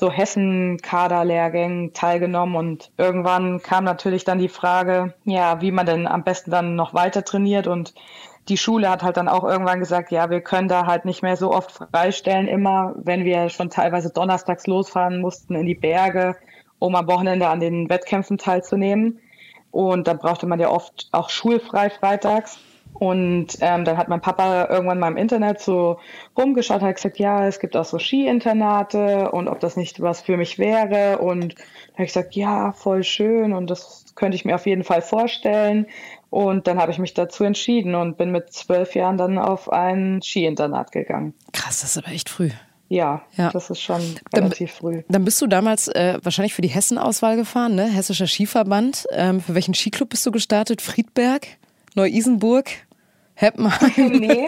[0.00, 6.24] so Hessen-Kaderlehrgängen teilgenommen und irgendwann kam natürlich dann die Frage, ja, wie man denn am
[6.24, 7.94] besten dann noch weiter trainiert und
[8.48, 11.36] die Schule hat halt dann auch irgendwann gesagt, ja, wir können da halt nicht mehr
[11.36, 16.34] so oft freistellen, immer, wenn wir schon teilweise donnerstags losfahren mussten in die Berge,
[16.78, 19.20] um am Wochenende an den Wettkämpfen teilzunehmen.
[19.70, 22.58] Und da brauchte man ja oft auch schulfrei freitags.
[22.94, 25.98] Und ähm, dann hat mein Papa irgendwann mal im Internet so
[26.36, 30.36] rumgeschaut, hat gesagt, ja, es gibt auch so Skiinternate und ob das nicht was für
[30.36, 31.18] mich wäre.
[31.18, 34.84] Und da habe ich gesagt, ja, voll schön und das könnte ich mir auf jeden
[34.84, 35.86] Fall vorstellen.
[36.28, 40.20] Und dann habe ich mich dazu entschieden und bin mit zwölf Jahren dann auf ein
[40.22, 41.34] Skiinternat gegangen.
[41.52, 42.50] Krass, das ist aber echt früh.
[42.88, 44.02] Ja, ja, das ist schon
[44.34, 45.02] relativ dann, früh.
[45.08, 47.84] Dann bist du damals äh, wahrscheinlich für die Hessen-Auswahl gefahren, ne?
[47.84, 49.06] Hessischer Skiverband.
[49.12, 50.82] Ähm, für welchen Skiclub bist du gestartet?
[50.82, 51.46] Friedberg?
[51.94, 52.70] Neu-Isenburg?
[53.34, 53.90] Heppenheim?
[54.18, 54.46] nee.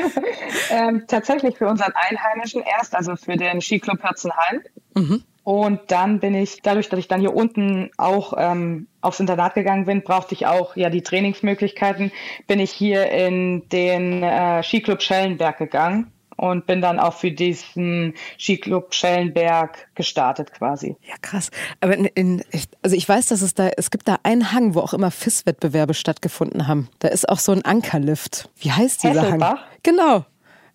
[0.70, 4.62] ähm, tatsächlich für unseren Einheimischen erst, also für den Skiclub Herzenheim.
[4.94, 5.22] Mhm.
[5.44, 9.86] Und dann bin ich, dadurch, dass ich dann hier unten auch ähm, aufs Internat gegangen
[9.86, 12.12] bin, brauchte ich auch ja die Trainingsmöglichkeiten,
[12.46, 18.14] bin ich hier in den äh, Skiclub Schellenberg gegangen und bin dann auch für diesen
[18.38, 20.96] Skiclub Schellenberg gestartet quasi.
[21.02, 21.50] Ja, krass.
[21.80, 22.44] Aber in, in,
[22.80, 25.94] also ich weiß, dass es da, es gibt da einen Hang, wo auch immer FIS-Wettbewerbe
[25.94, 26.88] stattgefunden haben.
[27.00, 28.48] Da ist auch so ein Ankerlift.
[28.56, 29.48] Wie heißt dieser Hesselbach?
[29.48, 29.58] Hang?
[29.82, 30.24] Genau.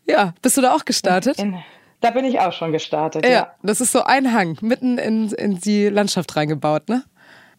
[0.06, 1.39] Ja, bist du da auch gestartet?
[1.39, 1.58] In,
[2.02, 3.26] da bin ich auch schon gestartet.
[3.26, 3.54] Ja, ja.
[3.63, 7.04] das ist so ein Hang, mitten in, in die Landschaft reingebaut, ne?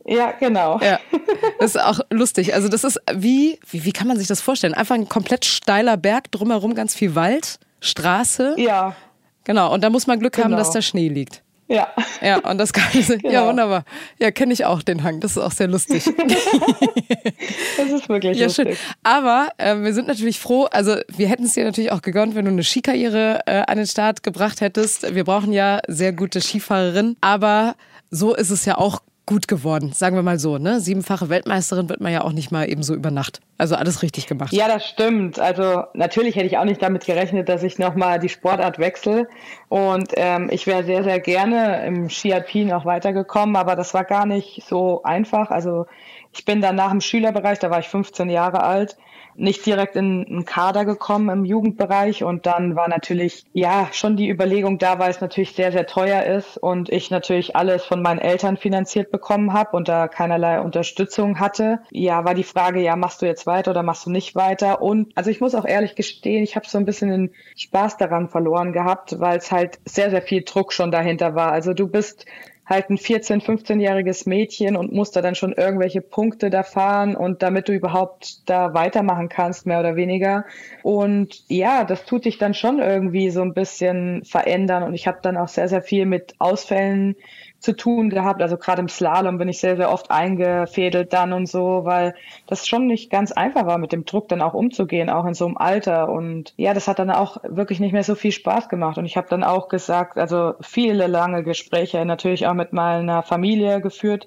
[0.05, 0.79] Ja, genau.
[0.81, 1.01] Ja,
[1.59, 2.53] das ist auch lustig.
[2.53, 4.75] Also das ist wie, wie, wie kann man sich das vorstellen?
[4.75, 8.55] Einfach ein komplett steiler Berg, drumherum ganz viel Wald, Straße.
[8.59, 8.97] Ja.
[9.45, 10.47] Genau, und da muss man Glück genau.
[10.47, 11.43] haben, dass da Schnee liegt.
[11.67, 11.89] Ja.
[12.21, 13.33] Ja, und das Ganze, genau.
[13.33, 13.85] ja, wunderbar.
[14.19, 15.21] Ja, kenne ich auch den Hang.
[15.21, 16.05] Das ist auch sehr lustig.
[17.77, 18.69] das ist wirklich ja, lustig.
[18.69, 18.77] Schön.
[19.03, 22.45] Aber äh, wir sind natürlich froh, also wir hätten es dir natürlich auch gegönnt, wenn
[22.45, 25.15] du eine Skikarriere äh, an den Start gebracht hättest.
[25.15, 27.77] Wir brauchen ja sehr gute Skifahrerinnen, aber
[28.11, 30.59] so ist es ja auch gut geworden, sagen wir mal so.
[30.59, 30.81] Ne?
[30.81, 33.41] Siebenfache Weltmeisterin wird man ja auch nicht mal eben so über Nacht.
[33.57, 34.53] Also alles richtig gemacht.
[34.53, 35.39] Ja, das stimmt.
[35.39, 39.29] Also natürlich hätte ich auch nicht damit gerechnet, dass ich nochmal die Sportart wechsle.
[39.69, 44.05] Und ähm, ich wäre sehr, sehr gerne im Ski Alpin auch weitergekommen, aber das war
[44.05, 45.51] gar nicht so einfach.
[45.51, 45.87] Also
[46.33, 48.97] ich bin dann nach dem Schülerbereich, da war ich 15 Jahre alt,
[49.37, 54.29] nicht direkt in einen Kader gekommen im Jugendbereich und dann war natürlich ja schon die
[54.29, 58.19] Überlegung da, weil es natürlich sehr sehr teuer ist und ich natürlich alles von meinen
[58.19, 61.81] Eltern finanziert bekommen habe und da keinerlei Unterstützung hatte.
[61.91, 64.83] Ja, war die Frage, ja, machst du jetzt weiter oder machst du nicht weiter?
[64.83, 68.29] Und also ich muss auch ehrlich gestehen, ich habe so ein bisschen den Spaß daran
[68.29, 71.53] verloren gehabt, weil es halt sehr, sehr viel Druck schon dahinter war.
[71.53, 72.27] Also du bist
[72.67, 77.43] halt ein 14-, 15-jähriges Mädchen und musst da dann schon irgendwelche Punkte da fahren und
[77.43, 80.45] damit du überhaupt da weitermachen kannst, mehr oder weniger.
[80.83, 85.19] Und ja, das tut dich dann schon irgendwie so ein bisschen verändern und ich habe
[85.23, 87.17] dann auch sehr, sehr viel mit Ausfällen
[87.65, 88.43] zu tun gehabt.
[88.43, 92.15] Also gerade im Slalom bin ich sehr, sehr oft eingefädelt dann und so, weil
[92.47, 95.47] das schon nicht ganz einfach war, mit dem Druck dann auch umzugehen, auch in so
[95.47, 96.09] einem Alter.
[96.09, 98.99] Und ja, das hat dann auch wirklich nicht mehr so viel Spaß gemacht.
[98.99, 103.81] Und ich habe dann auch gesagt, also viele lange Gespräche natürlich auch mit meiner Familie
[103.81, 104.27] geführt.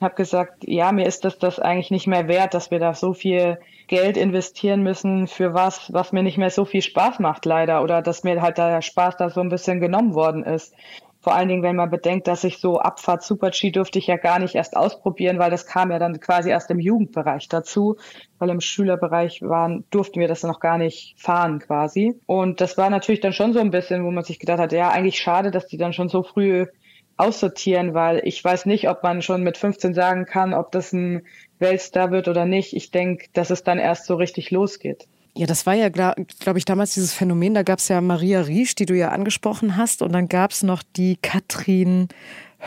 [0.00, 3.12] Habe gesagt, ja, mir ist das das eigentlich nicht mehr wert, dass wir da so
[3.12, 7.82] viel Geld investieren müssen für was, was mir nicht mehr so viel Spaß macht, leider,
[7.82, 10.74] oder dass mir halt der Spaß da so ein bisschen genommen worden ist.
[11.20, 14.38] Vor allen Dingen, wenn man bedenkt, dass ich so Abfahrt Super-G durfte ich ja gar
[14.38, 17.96] nicht erst ausprobieren, weil das kam ja dann quasi erst im Jugendbereich dazu,
[18.38, 22.14] weil im Schülerbereich waren, durften wir das noch gar nicht fahren quasi.
[22.26, 24.90] Und das war natürlich dann schon so ein bisschen, wo man sich gedacht hat, ja,
[24.90, 26.66] eigentlich schade, dass die dann schon so früh
[27.16, 31.26] aussortieren, weil ich weiß nicht, ob man schon mit 15 sagen kann, ob das ein
[31.58, 32.74] Weltstar wird oder nicht.
[32.74, 35.08] Ich denke, dass es dann erst so richtig losgeht.
[35.36, 37.54] Ja, das war ja, glaube glaub ich, damals dieses Phänomen.
[37.54, 40.02] Da gab es ja Maria Riesch, die du ja angesprochen hast.
[40.02, 42.08] Und dann gab es noch die Katrin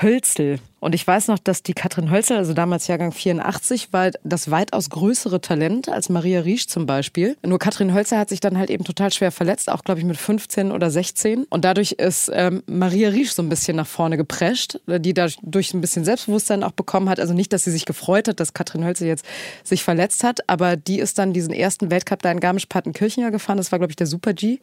[0.02, 0.60] Hölzel.
[0.82, 4.89] Und ich weiß noch, dass die Katrin Hölzel, also damals Jahrgang 84, war das weitaus
[4.89, 7.38] größere Talent als Maria Riesch zum Beispiel.
[7.46, 10.17] Nur Katrin Hölzel hat sich dann halt eben total schwer verletzt, auch glaube ich mit
[10.17, 11.46] 15 oder 16.
[11.50, 15.82] Und dadurch ist ähm, Maria Riesch so ein bisschen nach vorne geprescht, die dadurch ein
[15.82, 17.20] bisschen Selbstbewusstsein auch bekommen hat.
[17.20, 19.24] Also nicht, dass sie sich gefreut hat, dass Katrin Hölzel jetzt
[19.63, 23.58] sich verletzt hat, aber die ist dann diesen ersten Weltcup da in Garmisch-Partenkirchen ja gefahren.
[23.58, 24.58] Das war glaube ich der Super G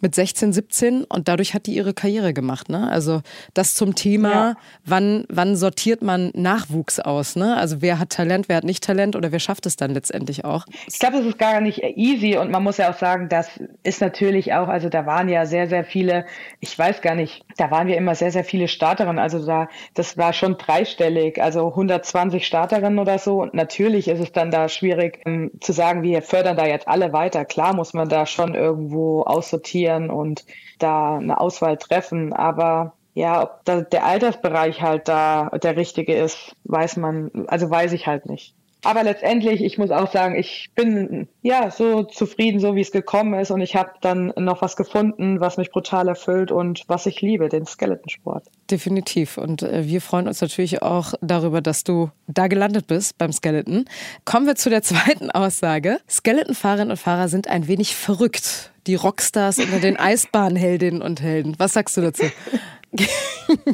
[0.00, 2.68] mit 16, 17 und dadurch hat die ihre Karriere gemacht.
[2.68, 2.90] Ne?
[2.90, 3.22] Also
[3.54, 4.56] das zum Thema, ja.
[4.84, 7.36] wann, wann sortiert man Nachwuchs aus?
[7.36, 7.56] Ne?
[7.56, 10.66] Also wer hat Talent, wer hat nicht Talent oder wer schafft es dann letztendlich auch?
[10.86, 13.48] Ich glaube, es ist gar nicht easy und man muss ja auch sagen, das
[13.82, 16.26] ist natürlich auch, also da waren ja sehr, sehr viele,
[16.60, 19.18] ich weiß gar nicht, da waren wir immer sehr, sehr viele Starterinnen.
[19.18, 23.42] Also da, das war schon dreistellig, also 120 Starterinnen oder so.
[23.42, 27.12] Und natürlich ist es dann da schwierig ähm, zu sagen, wir fördern da jetzt alle
[27.12, 27.44] weiter.
[27.44, 30.44] Klar muss man da schon irgendwo aussortieren und
[30.78, 36.56] da eine Auswahl treffen, aber ja, ob da der Altersbereich halt da der richtige ist,
[36.64, 38.54] weiß man, also weiß ich halt nicht.
[38.84, 43.38] Aber letztendlich, ich muss auch sagen, ich bin ja so zufrieden, so wie es gekommen
[43.38, 47.20] ist und ich habe dann noch was gefunden, was mich brutal erfüllt und was ich
[47.20, 48.44] liebe, den Skeletonsport.
[48.70, 53.30] Definitiv und äh, wir freuen uns natürlich auch darüber, dass du da gelandet bist beim
[53.30, 53.84] Skeleton.
[54.24, 56.00] Kommen wir zu der zweiten Aussage.
[56.10, 58.72] Skeletonfahrerinnen und Fahrer sind ein wenig verrückt.
[58.88, 61.54] Die Rockstars unter den Eisbahnheldinnen und Helden.
[61.58, 62.24] Was sagst du dazu?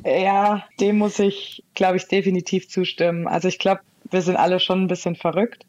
[0.04, 3.26] Ja, dem muss ich, glaube ich, definitiv zustimmen.
[3.26, 5.66] Also ich glaube, wir sind alle schon ein bisschen verrückt.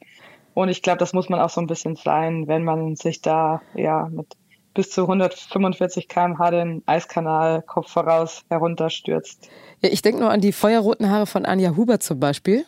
[0.53, 3.61] Und ich glaube, das muss man auch so ein bisschen sein, wenn man sich da
[3.75, 4.27] ja mit
[4.73, 9.49] bis zu 145 km/h den Eiskanal Kopf voraus herunterstürzt.
[9.81, 12.65] Ja, ich denke nur an die feuerroten Haare von Anja Huber zum Beispiel.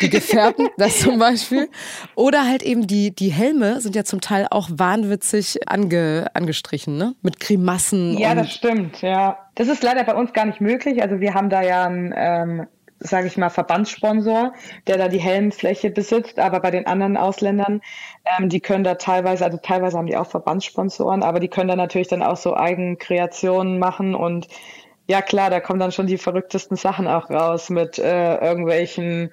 [0.00, 1.68] Die gefährden das zum Beispiel.
[2.14, 7.14] Oder halt eben die, die Helme sind ja zum Teil auch wahnwitzig ange, angestrichen, ne?
[7.22, 8.18] Mit Grimassen.
[8.18, 9.38] Ja, das stimmt, ja.
[9.54, 11.02] Das ist leider bei uns gar nicht möglich.
[11.02, 12.66] Also wir haben da ja ein ähm,
[13.00, 14.52] sage ich mal, Verbandssponsor,
[14.86, 17.80] der da die Helmfläche besitzt, aber bei den anderen Ausländern,
[18.38, 21.76] ähm, die können da teilweise, also teilweise haben die auch Verbandssponsoren, aber die können da
[21.76, 24.48] natürlich dann auch so Eigenkreationen machen und
[25.06, 29.30] ja klar, da kommen dann schon die verrücktesten Sachen auch raus mit äh, irgendwelchen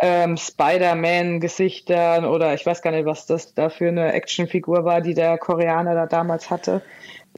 [0.00, 5.14] ähm, Spider-Man-Gesichtern oder ich weiß gar nicht, was das da für eine Actionfigur war, die
[5.14, 6.82] der Koreaner da damals hatte.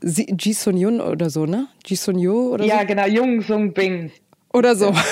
[0.03, 1.69] Ji Sun Yun oder so, ne?
[1.85, 2.81] Ji Sun Yo oder ja, so?
[2.81, 4.11] Ja, genau, Jung Sung Bing.
[4.53, 4.93] Oder so.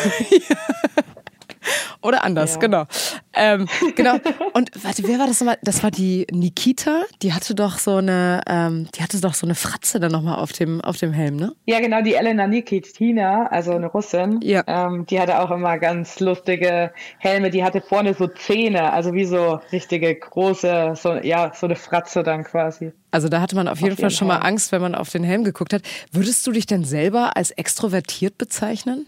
[2.03, 2.61] Oder anders, ja.
[2.61, 2.85] genau.
[3.35, 4.17] Ähm, genau.
[4.53, 5.59] Und warte, wer war das nochmal?
[5.63, 7.03] Das war die Nikita.
[7.23, 10.53] Die hatte doch so eine, ähm, die hatte doch so eine Fratze dann nochmal auf
[10.53, 11.53] dem, auf dem Helm, ne?
[11.67, 14.41] Ja, genau, die Elena Nikitina, also eine Russin.
[14.43, 14.65] Ja.
[14.67, 17.51] Ähm, die hatte auch immer ganz lustige Helme.
[17.51, 22.23] Die hatte vorne so Zähne, also wie so richtige große, so, ja, so eine Fratze
[22.23, 22.93] dann quasi.
[23.13, 25.11] Also da hatte man auf jeden, auf jeden Fall schon mal Angst, wenn man auf
[25.11, 25.83] den Helm geguckt hat.
[26.11, 29.07] Würdest du dich denn selber als extrovertiert bezeichnen?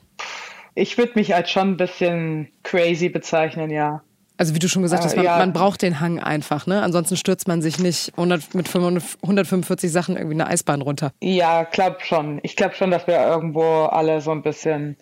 [0.74, 4.02] Ich würde mich als schon ein bisschen crazy bezeichnen, ja.
[4.36, 5.38] Also wie du schon gesagt hast, man, ja.
[5.38, 6.82] man, braucht den Hang einfach, ne?
[6.82, 11.12] Ansonsten stürzt man sich nicht 100, mit 145 Sachen irgendwie eine Eisbahn runter.
[11.20, 12.40] Ja, glaub schon.
[12.42, 14.96] Ich glaube schon, dass wir irgendwo alle so ein bisschen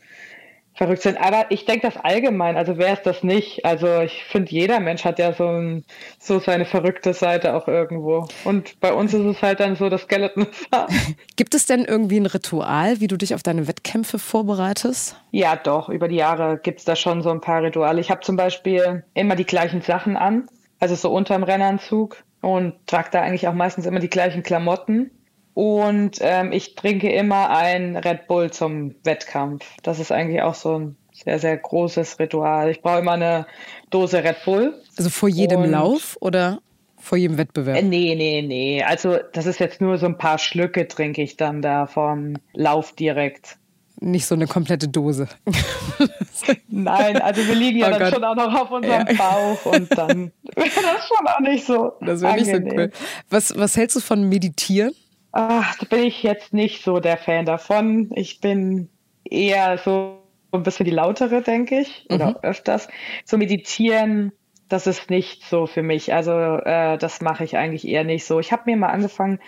[0.74, 1.18] verrückt sind.
[1.18, 3.64] Aber ich denke das allgemein, also wer ist das nicht?
[3.64, 5.84] Also ich finde, jeder Mensch hat ja so, ein,
[6.18, 8.26] so seine verrückte Seite auch irgendwo.
[8.44, 10.46] Und bei uns ist es halt dann so das Skeleton.
[11.36, 15.16] Gibt es denn irgendwie ein Ritual, wie du dich auf deine Wettkämpfe vorbereitest?
[15.30, 15.88] Ja, doch.
[15.88, 18.00] Über die Jahre gibt es da schon so ein paar Rituale.
[18.00, 20.48] Ich habe zum Beispiel immer die gleichen Sachen an.
[20.80, 25.10] also so unterm Rennanzug und trage da eigentlich auch meistens immer die gleichen Klamotten.
[25.54, 29.66] Und ähm, ich trinke immer ein Red Bull zum Wettkampf.
[29.82, 32.70] Das ist eigentlich auch so ein sehr, sehr großes Ritual.
[32.70, 33.46] Ich brauche immer eine
[33.90, 34.80] Dose Red Bull.
[34.96, 36.60] Also vor jedem und Lauf oder
[37.02, 37.76] vor jedem Wettbewerb?
[37.76, 38.82] Äh, nee, nee, nee.
[38.82, 42.92] Also das ist jetzt nur so ein paar Schlücke trinke ich dann da vom Lauf
[42.92, 43.58] direkt.
[44.00, 45.28] Nicht so eine komplette Dose.
[46.68, 48.14] Nein, also wir liegen ja oh dann Gott.
[48.14, 49.14] schon auch noch auf unserem ja.
[49.14, 51.92] Bauch und dann wäre das schon auch nicht so.
[52.00, 52.90] Das wäre nicht so cool.
[53.30, 54.92] Was, was hältst du von Meditieren?
[55.32, 58.10] Ach, da bin ich jetzt nicht so der Fan davon.
[58.14, 58.90] Ich bin
[59.24, 60.18] eher so
[60.52, 62.36] ein bisschen die lautere, denke ich, oder mhm.
[62.42, 62.88] öfters.
[63.24, 64.32] So meditieren,
[64.68, 66.12] das ist nicht so für mich.
[66.14, 68.40] Also äh, das mache ich eigentlich eher nicht so.
[68.40, 69.38] Ich habe mir mal angefangen,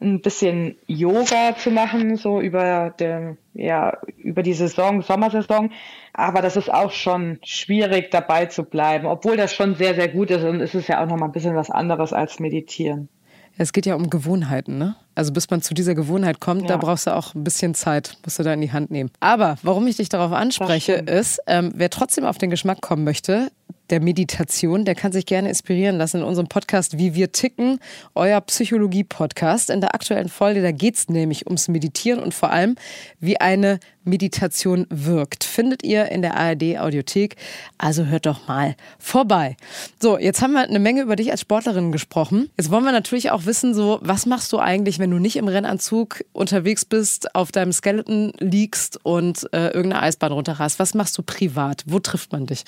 [0.00, 5.70] ein bisschen Yoga zu machen, so über den, ja, über die Saison, Sommersaison.
[6.12, 10.30] Aber das ist auch schon schwierig, dabei zu bleiben, obwohl das schon sehr, sehr gut
[10.30, 13.08] ist und es ist ja auch noch mal ein bisschen was anderes als meditieren.
[13.58, 14.96] Es geht ja um Gewohnheiten, ne?
[15.14, 16.68] Also bis man zu dieser Gewohnheit kommt, ja.
[16.68, 19.10] da brauchst du auch ein bisschen Zeit, musst du da in die Hand nehmen.
[19.20, 23.50] Aber warum ich dich darauf anspreche, ist, ähm, wer trotzdem auf den Geschmack kommen möchte,
[23.92, 27.78] der Meditation, der kann sich gerne inspirieren lassen in unserem Podcast Wie wir ticken,
[28.14, 29.68] euer Psychologie-Podcast.
[29.68, 32.76] In der aktuellen Folge, da geht es nämlich ums Meditieren und vor allem,
[33.20, 35.44] wie eine Meditation wirkt.
[35.44, 37.36] Findet ihr in der ARD-Audiothek.
[37.76, 39.58] Also hört doch mal vorbei.
[40.00, 42.48] So, jetzt haben wir eine Menge über dich als Sportlerin gesprochen.
[42.56, 45.48] Jetzt wollen wir natürlich auch wissen, so, was machst du eigentlich, wenn du nicht im
[45.48, 50.78] Rennanzug unterwegs bist, auf deinem Skeleton liegst und äh, irgendeine Eisbahn runterrast?
[50.78, 51.84] Was machst du privat?
[51.86, 52.64] Wo trifft man dich?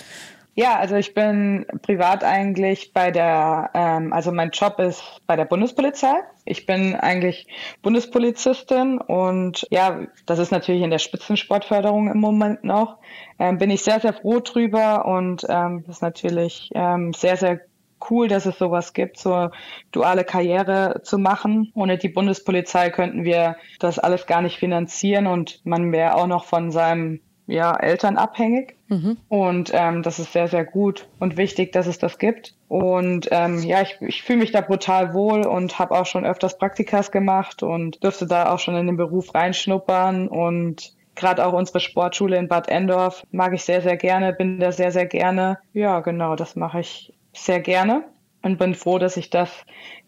[0.56, 5.46] Ja, also ich bin privat eigentlich bei der, ähm, also mein Job ist bei der
[5.46, 6.14] Bundespolizei.
[6.44, 7.48] Ich bin eigentlich
[7.82, 12.98] Bundespolizistin und ja, das ist natürlich in der Spitzensportförderung im Moment noch.
[13.40, 17.60] Ähm, bin ich sehr, sehr froh drüber und ähm, ist natürlich ähm, sehr, sehr
[18.08, 19.50] cool, dass es sowas gibt, so
[19.90, 21.72] duale Karriere zu machen.
[21.74, 26.44] Ohne die Bundespolizei könnten wir das alles gar nicht finanzieren und man wäre auch noch
[26.44, 28.76] von seinem ja, Eltern abhängig.
[28.88, 29.16] Mhm.
[29.28, 32.54] Und ähm, das ist sehr, sehr gut und wichtig, dass es das gibt.
[32.68, 36.58] Und ähm, ja, ich, ich fühle mich da brutal wohl und habe auch schon öfters
[36.58, 40.28] Praktikas gemacht und dürfte da auch schon in den Beruf reinschnuppern.
[40.28, 44.72] Und gerade auch unsere Sportschule in Bad Endorf mag ich sehr, sehr gerne, bin da
[44.72, 45.58] sehr, sehr gerne.
[45.72, 48.04] Ja, genau, das mache ich sehr gerne
[48.44, 49.50] und bin froh, dass ich das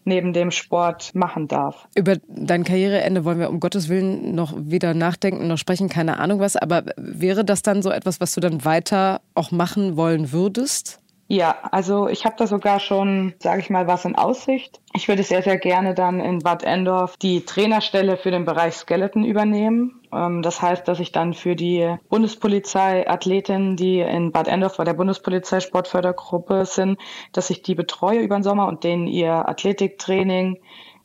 [0.05, 1.87] neben dem Sport machen darf.
[1.95, 6.39] Über dein Karriereende wollen wir um Gottes Willen noch weder nachdenken noch sprechen, keine Ahnung
[6.39, 6.55] was.
[6.55, 11.01] Aber wäre das dann so etwas, was du dann weiter auch machen wollen würdest?
[11.29, 14.79] Ja, also ich habe da sogar schon, sage ich mal, was in Aussicht.
[14.93, 19.25] Ich würde sehr, sehr gerne dann in Bad Endorf die Trainerstelle für den Bereich Skeleton
[19.25, 20.01] übernehmen.
[20.13, 24.85] Ähm, das heißt, dass ich dann für die Bundespolizei Athletinnen, die in Bad Endorf bei
[24.85, 26.97] der Bundespolizei Sportfördergruppe sind,
[27.33, 30.61] dass ich die betreue über den Sommer und denen ihr Athletiktraining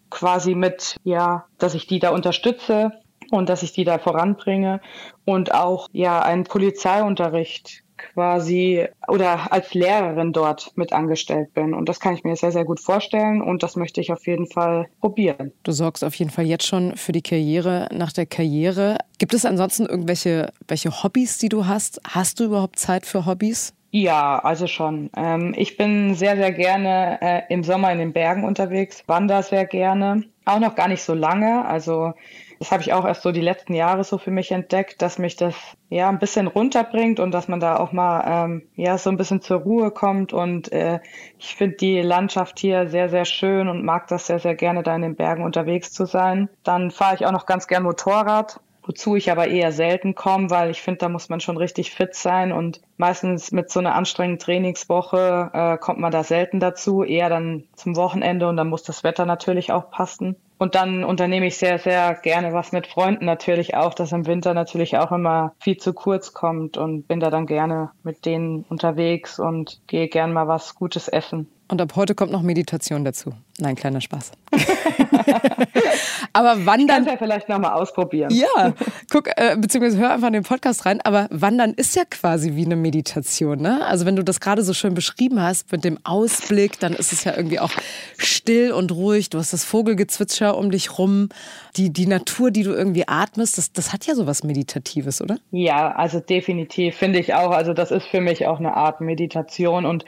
[0.09, 2.93] quasi mit, ja, dass ich die da unterstütze
[3.33, 4.81] und dass ich die da voranbringe
[5.25, 7.83] und auch ja einen Polizeiunterricht
[8.15, 11.75] quasi oder als Lehrerin dort mit angestellt bin.
[11.75, 14.47] Und das kann ich mir sehr, sehr gut vorstellen und das möchte ich auf jeden
[14.47, 15.53] Fall probieren.
[15.63, 18.99] Du sorgst auf jeden Fall jetzt schon für die Karriere nach der Karriere.
[19.19, 22.01] Gibt es ansonsten irgendwelche welche Hobbys, die du hast?
[22.09, 23.75] Hast du überhaupt Zeit für Hobbys?
[23.95, 25.11] Ja, also schon.
[25.15, 29.67] Ähm, ich bin sehr, sehr gerne äh, im Sommer in den Bergen unterwegs, wandere sehr
[29.67, 30.25] gerne.
[30.47, 31.67] Auch noch gar nicht so lange.
[31.67, 32.15] Also
[32.63, 35.35] das habe ich auch erst so die letzten Jahre so für mich entdeckt, dass mich
[35.35, 35.57] das
[35.89, 39.41] ja ein bisschen runterbringt und dass man da auch mal ähm, ja so ein bisschen
[39.41, 41.01] zur Ruhe kommt und äh,
[41.41, 44.95] ich finde die Landschaft hier sehr sehr schön und mag das sehr sehr gerne da
[44.95, 46.51] in den Bergen unterwegs zu sein.
[46.63, 50.71] Dann fahre ich auch noch ganz gern Motorrad wozu ich aber eher selten komme, weil
[50.71, 54.39] ich finde, da muss man schon richtig fit sein und meistens mit so einer anstrengenden
[54.39, 59.05] Trainingswoche äh, kommt man da selten dazu, eher dann zum Wochenende und dann muss das
[59.05, 60.37] Wetter natürlich auch passen.
[60.59, 64.55] Und dann unternehme ich sehr, sehr gerne was mit Freunden natürlich auch, dass im Winter
[64.55, 69.41] natürlich auch immer viel zu kurz kommt und bin da dann gerne mit denen unterwegs
[69.41, 71.49] und gehe gern mal was Gutes essen.
[71.67, 73.33] Und ab heute kommt noch Meditation dazu.
[73.59, 74.31] Nein, kleiner Spaß.
[76.33, 76.89] aber wandern.
[76.89, 78.31] Kannst ja vielleicht nochmal ausprobieren.
[78.33, 78.75] Ja,
[79.11, 81.01] guck, äh, beziehungsweise hör einfach in den Podcast rein.
[81.03, 83.61] Aber wandern ist ja quasi wie eine Meditation.
[83.61, 83.85] Ne?
[83.87, 87.25] Also, wenn du das gerade so schön beschrieben hast mit dem Ausblick, dann ist es
[87.25, 87.73] ja irgendwie auch
[88.17, 89.31] still und ruhig.
[89.31, 91.29] Du hast das Vogelgezwitscher um dich rum.
[91.77, 95.39] Die, die Natur, die du irgendwie atmest, das, das hat ja so was Meditatives, oder?
[95.51, 97.51] Ja, also definitiv, finde ich auch.
[97.51, 99.87] Also, das ist für mich auch eine Art Meditation.
[99.87, 100.05] Und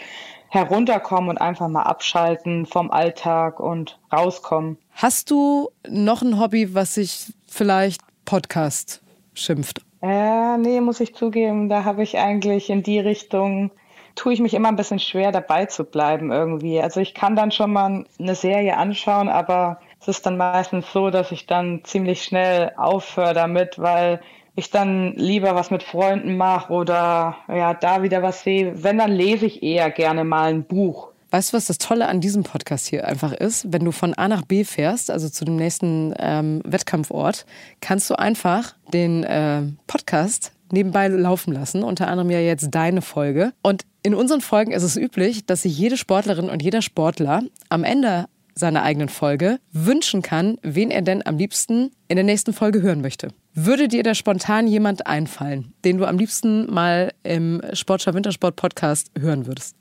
[0.55, 4.79] herunterkommen und einfach mal abschalten vom Alltag und rauskommen.
[4.93, 9.03] Hast du noch ein Hobby, was sich vielleicht Podcast
[9.35, 9.83] schimpft?
[10.01, 13.71] Äh, nee, muss ich zugeben, da habe ich eigentlich in die Richtung
[14.15, 16.81] tue ich mich immer ein bisschen schwer dabei zu bleiben irgendwie.
[16.81, 21.11] Also ich kann dann schon mal eine Serie anschauen, aber es ist dann meistens so,
[21.11, 24.21] dass ich dann ziemlich schnell aufhöre damit, weil
[24.57, 28.83] ich dann lieber was mit Freunden mache oder ja, da wieder was sehe.
[28.83, 31.09] Wenn, dann lese ich eher gerne mal ein Buch.
[31.31, 33.73] Weißt du, was das Tolle an diesem Podcast hier einfach ist?
[33.73, 37.45] Wenn du von A nach B fährst, also zu dem nächsten ähm, Wettkampfort,
[37.81, 41.83] kannst du einfach den äh, Podcast nebenbei laufen lassen.
[41.83, 43.53] Unter anderem ja jetzt deine Folge.
[43.63, 47.83] Und in unseren Folgen ist es üblich, dass sich jede Sportlerin und jeder Sportler am
[47.83, 52.83] Ende seiner eigenen Folge wünschen kann, wen er denn am liebsten in der nächsten Folge
[52.83, 53.29] hören möchte.
[53.55, 59.11] Würde dir da spontan jemand einfallen, den du am liebsten mal im Sportschau Wintersport Podcast
[59.19, 59.77] hören würdest?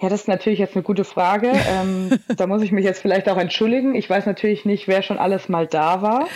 [0.00, 1.52] Ja, das ist natürlich jetzt eine gute Frage.
[1.68, 3.94] Ähm, da muss ich mich jetzt vielleicht auch entschuldigen.
[3.94, 6.26] Ich weiß natürlich nicht, wer schon alles mal da war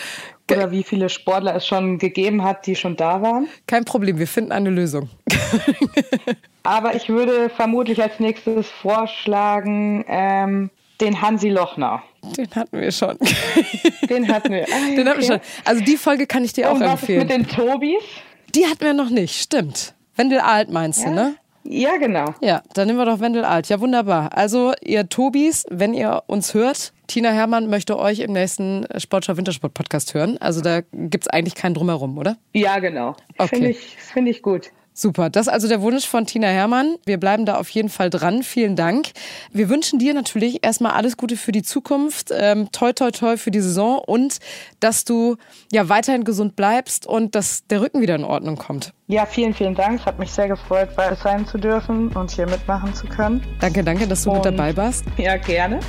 [0.50, 3.48] oder wie viele Sportler es schon gegeben hat, die schon da waren.
[3.66, 5.08] Kein Problem, wir finden eine Lösung.
[6.62, 10.70] Aber ich würde vermutlich als nächstes vorschlagen, ähm,
[11.00, 12.02] den Hansi Lochner.
[12.36, 13.18] Den hatten wir schon.
[14.08, 14.62] Den hatten wir.
[14.64, 15.40] Ah, Den hatten wir schon.
[15.64, 17.18] Also die Folge kann ich dir Und auch was ist empfehlen.
[17.20, 18.02] mit den Tobis?
[18.54, 19.94] Die hatten wir noch nicht, stimmt.
[20.16, 21.34] Wendel Alt meinst du, ne?
[21.64, 22.34] Ja, genau.
[22.40, 23.68] Ja, dann nehmen wir doch Wendel Alt.
[23.68, 24.36] Ja, wunderbar.
[24.36, 29.72] Also, ihr Tobis, wenn ihr uns hört, Tina Hermann möchte euch im nächsten Sportschau Wintersport
[29.74, 30.36] Podcast hören.
[30.38, 32.36] Also, da gibt es eigentlich keinen Drumherum, oder?
[32.52, 33.16] Ja, genau.
[33.38, 33.48] Okay.
[33.48, 34.70] Finde ich, finde ich gut.
[34.96, 35.28] Super.
[35.28, 36.94] Das ist also der Wunsch von Tina Hermann.
[37.04, 38.44] Wir bleiben da auf jeden Fall dran.
[38.44, 39.08] Vielen Dank.
[39.52, 42.30] Wir wünschen dir natürlich erstmal alles Gute für die Zukunft.
[42.32, 44.38] Ähm, toi, toi, toi für die Saison und
[44.78, 45.36] dass du
[45.72, 48.92] ja weiterhin gesund bleibst und dass der Rücken wieder in Ordnung kommt.
[49.06, 50.00] Ja, vielen, vielen Dank.
[50.00, 53.42] Es hat mich sehr gefreut, bei euch sein zu dürfen und hier mitmachen zu können.
[53.60, 55.04] Danke, danke, dass du mit Und- dabei warst.
[55.18, 55.80] Ja, gerne.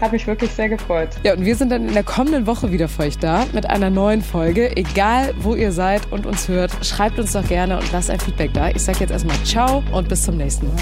[0.00, 1.08] Hat mich wirklich sehr gefreut.
[1.24, 3.88] Ja, und wir sind dann in der kommenden Woche wieder für euch da mit einer
[3.90, 4.76] neuen Folge.
[4.76, 8.52] Egal, wo ihr seid und uns hört, schreibt uns doch gerne und lasst ein Feedback
[8.54, 8.70] da.
[8.70, 10.76] Ich sage jetzt erstmal Ciao und bis zum nächsten Mal.